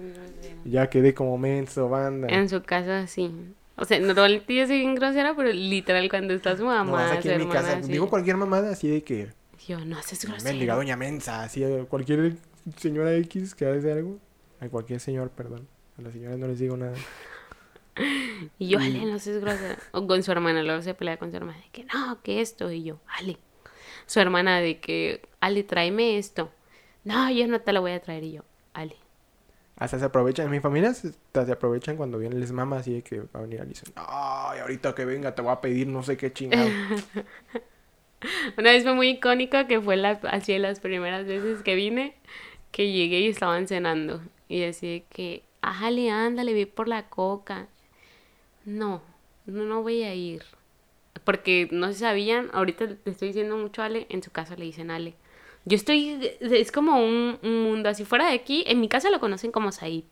[0.64, 0.72] No, no, no.
[0.72, 2.28] Ya quedé como menso, banda.
[2.28, 3.30] En su casa sí.
[3.76, 7.12] O sea, no el tío soy bien grosera, pero literal cuando está su mamá, Nomás
[7.12, 7.80] aquí su en mi casa.
[7.80, 9.28] Digo cualquier mamada así de que.
[9.66, 10.76] Yo, no haces Mendiga grosero.
[10.76, 12.36] doña mensa, así a cualquier
[12.76, 14.18] señora X que hace algo.
[14.60, 15.66] A cualquier señor, perdón.
[15.98, 16.94] A las señoras no les digo nada.
[18.58, 19.78] Y yo, Ale, no seas grosera.
[19.92, 21.58] O con su hermana, luego se pelea con su hermana.
[21.58, 22.70] De que no, que esto.
[22.72, 23.38] Y yo, Ale.
[24.06, 26.50] Su hermana de que, Ale, tráeme esto.
[27.04, 28.24] No, yo no te lo voy a traer.
[28.24, 28.42] Y yo,
[28.72, 28.96] Ale.
[29.76, 32.94] Hasta se aprovechan, en mi familia se, hasta se aprovechan cuando vienen les mama así
[32.94, 36.02] de que va a venir dicen, ay, ahorita que venga te voy a pedir no
[36.02, 36.68] sé qué chingado.
[38.56, 42.14] Una vez fue muy icónico que fue la, así de las primeras veces que vine,
[42.70, 44.22] que llegué y estaban cenando.
[44.48, 47.66] Y así de que, ájale, ándale, ve por la coca.
[48.64, 49.02] No,
[49.46, 50.44] no, no voy a ir.
[51.24, 54.90] Porque no se sabían, ahorita le estoy diciendo mucho Ale, en su casa le dicen
[54.90, 55.14] Ale.
[55.64, 59.20] Yo estoy, es como un, un mundo así fuera de aquí, en mi casa lo
[59.20, 60.04] conocen como Said.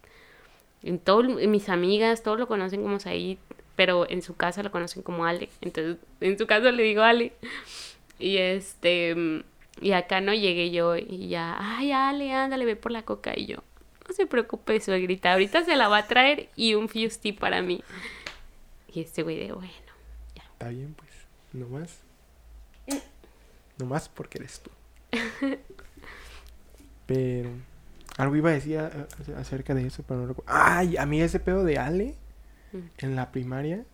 [0.83, 3.39] En todo, mis amigas, todos lo conocen como Said,
[3.77, 5.49] pero en su casa lo conocen como Ale.
[5.61, 7.33] Entonces, en su casa le digo Ale.
[8.19, 9.43] Y este, mm,
[9.81, 13.33] y acá no llegué yo y ya, ay, Ale, ándale, ve por la coca.
[13.37, 13.59] Y yo,
[14.09, 17.83] no se preocupe, suegrita, ahorita se la va a traer y un Fusti para mí.
[18.93, 19.71] Y este güey de, bueno,
[20.35, 21.11] Está bien, pues,
[21.53, 22.01] nomás.
[23.79, 24.71] Nomás porque eres tú.
[27.07, 27.51] Pero,
[28.17, 28.79] algo iba a decir
[29.37, 30.51] acerca de eso, pero no recuerdo.
[30.53, 32.15] Ay, a mí ese pedo de Ale,
[32.73, 32.79] Mm.
[32.99, 33.85] en la primaria,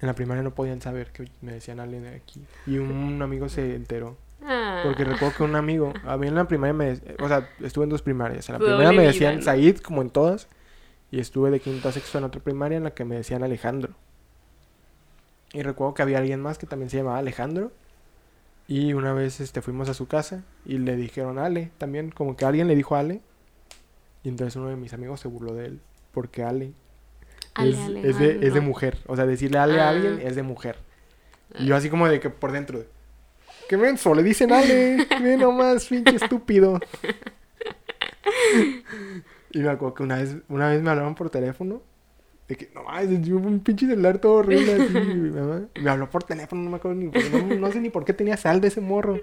[0.00, 2.44] en la primaria no podían saber que me decían Ale de aquí.
[2.66, 4.16] Y un amigo se enteró.
[4.44, 7.84] ah, Porque recuerdo que un amigo, a mí en la primaria me, o sea, estuve
[7.84, 8.48] en dos primarias.
[8.48, 9.42] En la Doble primera me decían.
[9.42, 10.46] Said, como en todas,
[11.10, 13.94] y estuve de quinto a sexto en otra primaria en la que me decían Alejandro.
[15.52, 17.72] Y recuerdo que había alguien más que también se llamaba Alejandro.
[18.68, 22.44] Y una vez este, fuimos a su casa y le dijeron Ale también, como que
[22.44, 23.20] alguien le dijo Ale.
[24.24, 25.80] Y entonces uno de mis amigos se burló de él,
[26.12, 26.72] porque Ale,
[27.54, 28.98] Ale, es, es de, es de mujer.
[29.06, 29.90] O sea, decirle Ale a Ah.
[29.90, 30.76] alguien es de mujer.
[31.58, 32.80] Y yo así como de que por dentro.
[32.80, 32.88] de,
[33.68, 34.14] ¡Qué menso!
[34.14, 35.06] Le dicen Ale.
[35.22, 36.80] Ve nomás, pinche estúpido.
[39.52, 41.82] y me acuerdo que una vez, una vez me hablaron por teléfono.
[42.48, 44.92] De que, no mames, un pinche celular todo horrible así.
[44.92, 45.62] mamá.
[45.80, 47.06] Me habló por teléfono, no me acuerdo ni
[47.58, 49.20] no, sé ni por qué tenía sal de ese morro.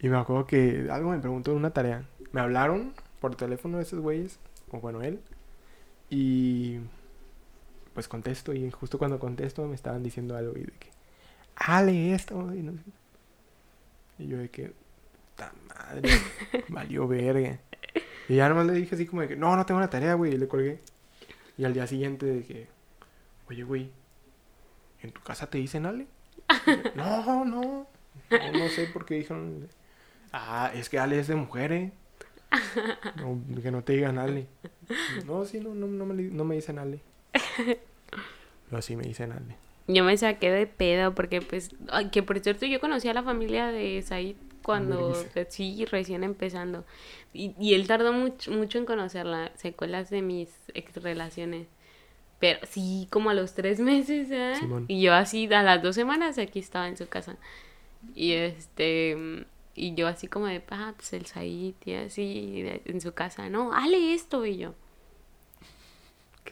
[0.00, 2.06] Y me acuerdo que algo me preguntó en una tarea.
[2.32, 4.38] Me hablaron por teléfono esos güeyes.
[4.70, 5.20] o bueno, él.
[6.08, 6.78] Y
[7.92, 10.88] pues contesto y justo cuando contesto me estaban diciendo algo y de que,
[11.56, 12.54] Ale, esto.
[12.54, 12.64] Y,
[14.22, 14.72] y yo de que,
[15.32, 16.08] puta madre,
[16.68, 17.58] valió verga.
[18.28, 20.34] Y ya nomás le dije así como de que, no, no tengo la tarea, güey,
[20.34, 20.80] y le colgué.
[21.60, 22.68] Y al día siguiente de que,
[23.50, 23.90] oye, güey,
[25.02, 26.06] ¿en tu casa te dicen Ale?
[26.94, 27.86] No, no,
[28.30, 29.68] no, no sé por qué dijeron.
[30.32, 31.92] Ah, es que Ale es de mujer, eh.
[33.16, 34.46] No, que no te digan Ale.
[35.26, 37.00] No, sí, no, no, no, me, no me dicen Ale.
[38.70, 39.54] Pero sí me dicen Ale.
[39.86, 43.22] Yo me saqué de pedo porque, pues, ay, que por cierto, yo conocí a la
[43.22, 45.14] familia de Said cuando,
[45.48, 46.84] sí, recién empezando.
[47.32, 51.66] Y, y él tardó mucho, mucho en conocerla, secuelas de mis ex relaciones.
[52.38, 54.54] Pero sí, como a los tres meses, ¿eh?
[54.88, 57.36] Y yo así, a las dos semanas aquí estaba en su casa.
[58.14, 59.44] Y este,
[59.74, 63.72] y yo así como de, ah, pues el Said, y así, en su casa, no,
[63.72, 64.74] hale esto, y yo.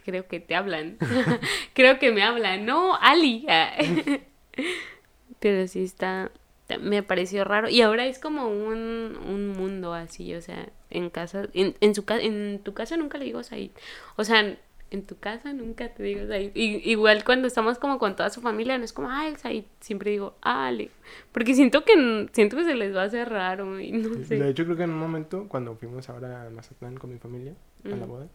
[0.05, 0.97] Creo que te hablan.
[1.73, 2.65] Creo que me hablan.
[2.65, 3.45] No, Ali.
[5.39, 6.31] Pero sí está.
[6.77, 7.69] Me pareció raro.
[7.69, 10.35] Y ahora es como un, un mundo así.
[10.35, 11.47] O sea, en casa.
[11.53, 13.71] En, en, su, en tu casa nunca le digo Said.
[14.15, 14.57] O sea,
[14.91, 16.51] en tu casa nunca te digo Said.
[16.55, 19.63] Y, igual cuando estamos como con toda su familia, no es como, ay, Said.
[19.79, 20.91] Siempre digo, Ale.
[21.31, 23.79] Porque siento que, siento que se les va a hacer raro.
[23.79, 24.37] Y no sé.
[24.37, 27.53] De hecho, creo que en un momento, cuando fuimos ahora a Mazatlán con mi familia,
[27.85, 28.05] a la Ujú.
[28.07, 28.27] boda,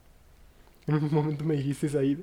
[0.87, 2.19] en un momento me dijiste Said.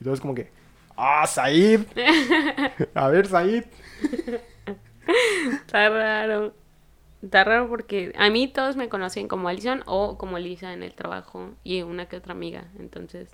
[0.00, 0.48] Y todos como que,
[0.96, 1.80] ¡Ah, Said!
[2.94, 3.64] a ver, Said.
[5.52, 6.54] Está raro.
[7.22, 10.94] Está raro porque a mí todos me conocen como Alison o como Lisa en el
[10.94, 12.64] trabajo y una que otra amiga.
[12.78, 13.28] Entonces,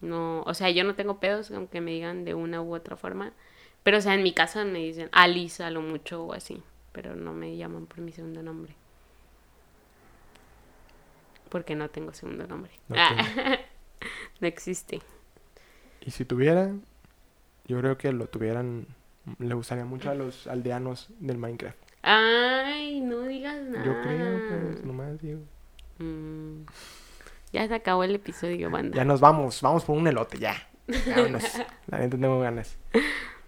[0.00, 3.32] no, o sea, yo no tengo pedos aunque me digan de una u otra forma.
[3.82, 6.62] Pero, o sea, en mi casa me dicen Alisa lo mucho o así.
[6.92, 8.74] Pero no me llaman por mi segundo nombre.
[11.48, 12.72] Porque no tengo segundo nombre.
[12.88, 13.58] No Ah,
[14.40, 15.00] no existe.
[16.04, 16.72] Y si tuviera,
[17.66, 18.86] yo creo que lo tuvieran,
[19.38, 21.78] le gustaría mucho a los aldeanos del Minecraft.
[22.02, 23.84] Ay, no digas nada.
[23.84, 25.40] Yo creo, pues, nomás digo.
[25.98, 26.62] Mm,
[27.52, 28.96] Ya se acabó el episodio, banda.
[28.96, 30.68] Ya nos vamos, vamos por un elote, ya.
[31.14, 31.42] Vámonos.
[31.88, 32.78] La neta tengo ganas.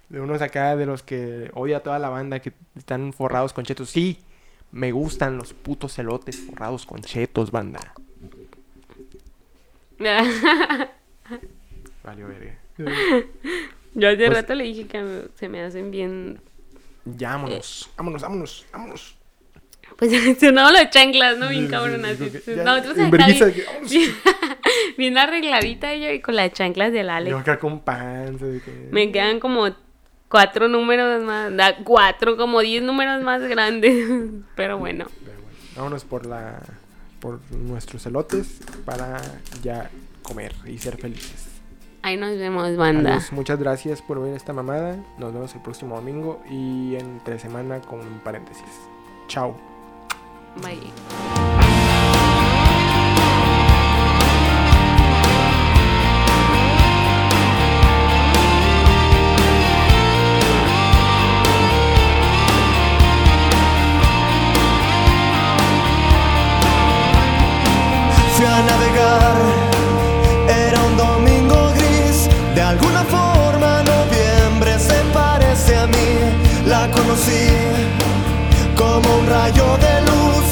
[0.09, 3.65] De unos acá de los que odia a toda la banda que están forrados con
[3.65, 3.91] chetos.
[3.91, 4.19] Sí,
[4.73, 7.95] me gustan los putos elotes forrados con chetos, banda.
[12.03, 12.59] Valió verga.
[13.95, 16.41] Yo hace Pues- rato le dije que se me hacen bien.
[17.05, 19.17] Ya, vámonos, vámonos, vámonos, vámonos.
[19.97, 21.49] Pues sonaba las chanclas, ¿no?
[21.49, 22.51] Bien cabrón, sí, así.
[22.57, 24.11] Nosotros acá bien, que, bien,
[24.99, 27.33] bien arregladita yo y con las chanclas del Yo Ale.
[27.35, 28.45] acá con panza.
[28.65, 29.69] que- Me quedan como
[30.29, 34.09] cuatro números más, da- cuatro, como diez números más grandes.
[34.57, 36.61] Pero bueno, Pero bueno, vámonos por la
[37.21, 39.21] por nuestros elotes para
[39.63, 39.91] ya
[40.23, 41.50] comer y ser felices.
[42.03, 43.11] Ahí nos vemos, banda.
[43.11, 44.97] Adiós, muchas gracias por ver esta mamada.
[45.19, 48.89] Nos vemos el próximo domingo y entre semana con paréntesis.
[49.29, 49.55] Chao.
[50.63, 51.40] Bye.
[78.77, 80.45] Como un rayo de luz,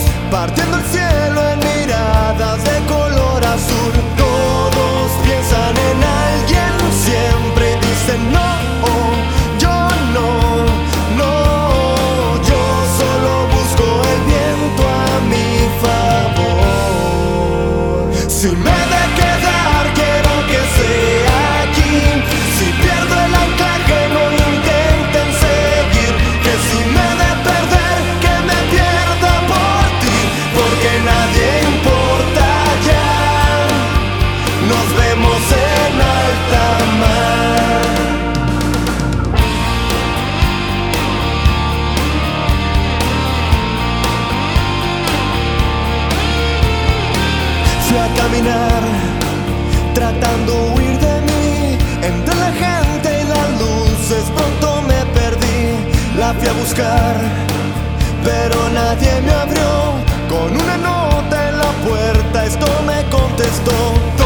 [58.24, 59.94] pero nadie me abrió.
[60.28, 64.17] Con una nota en la puerta esto me contestó.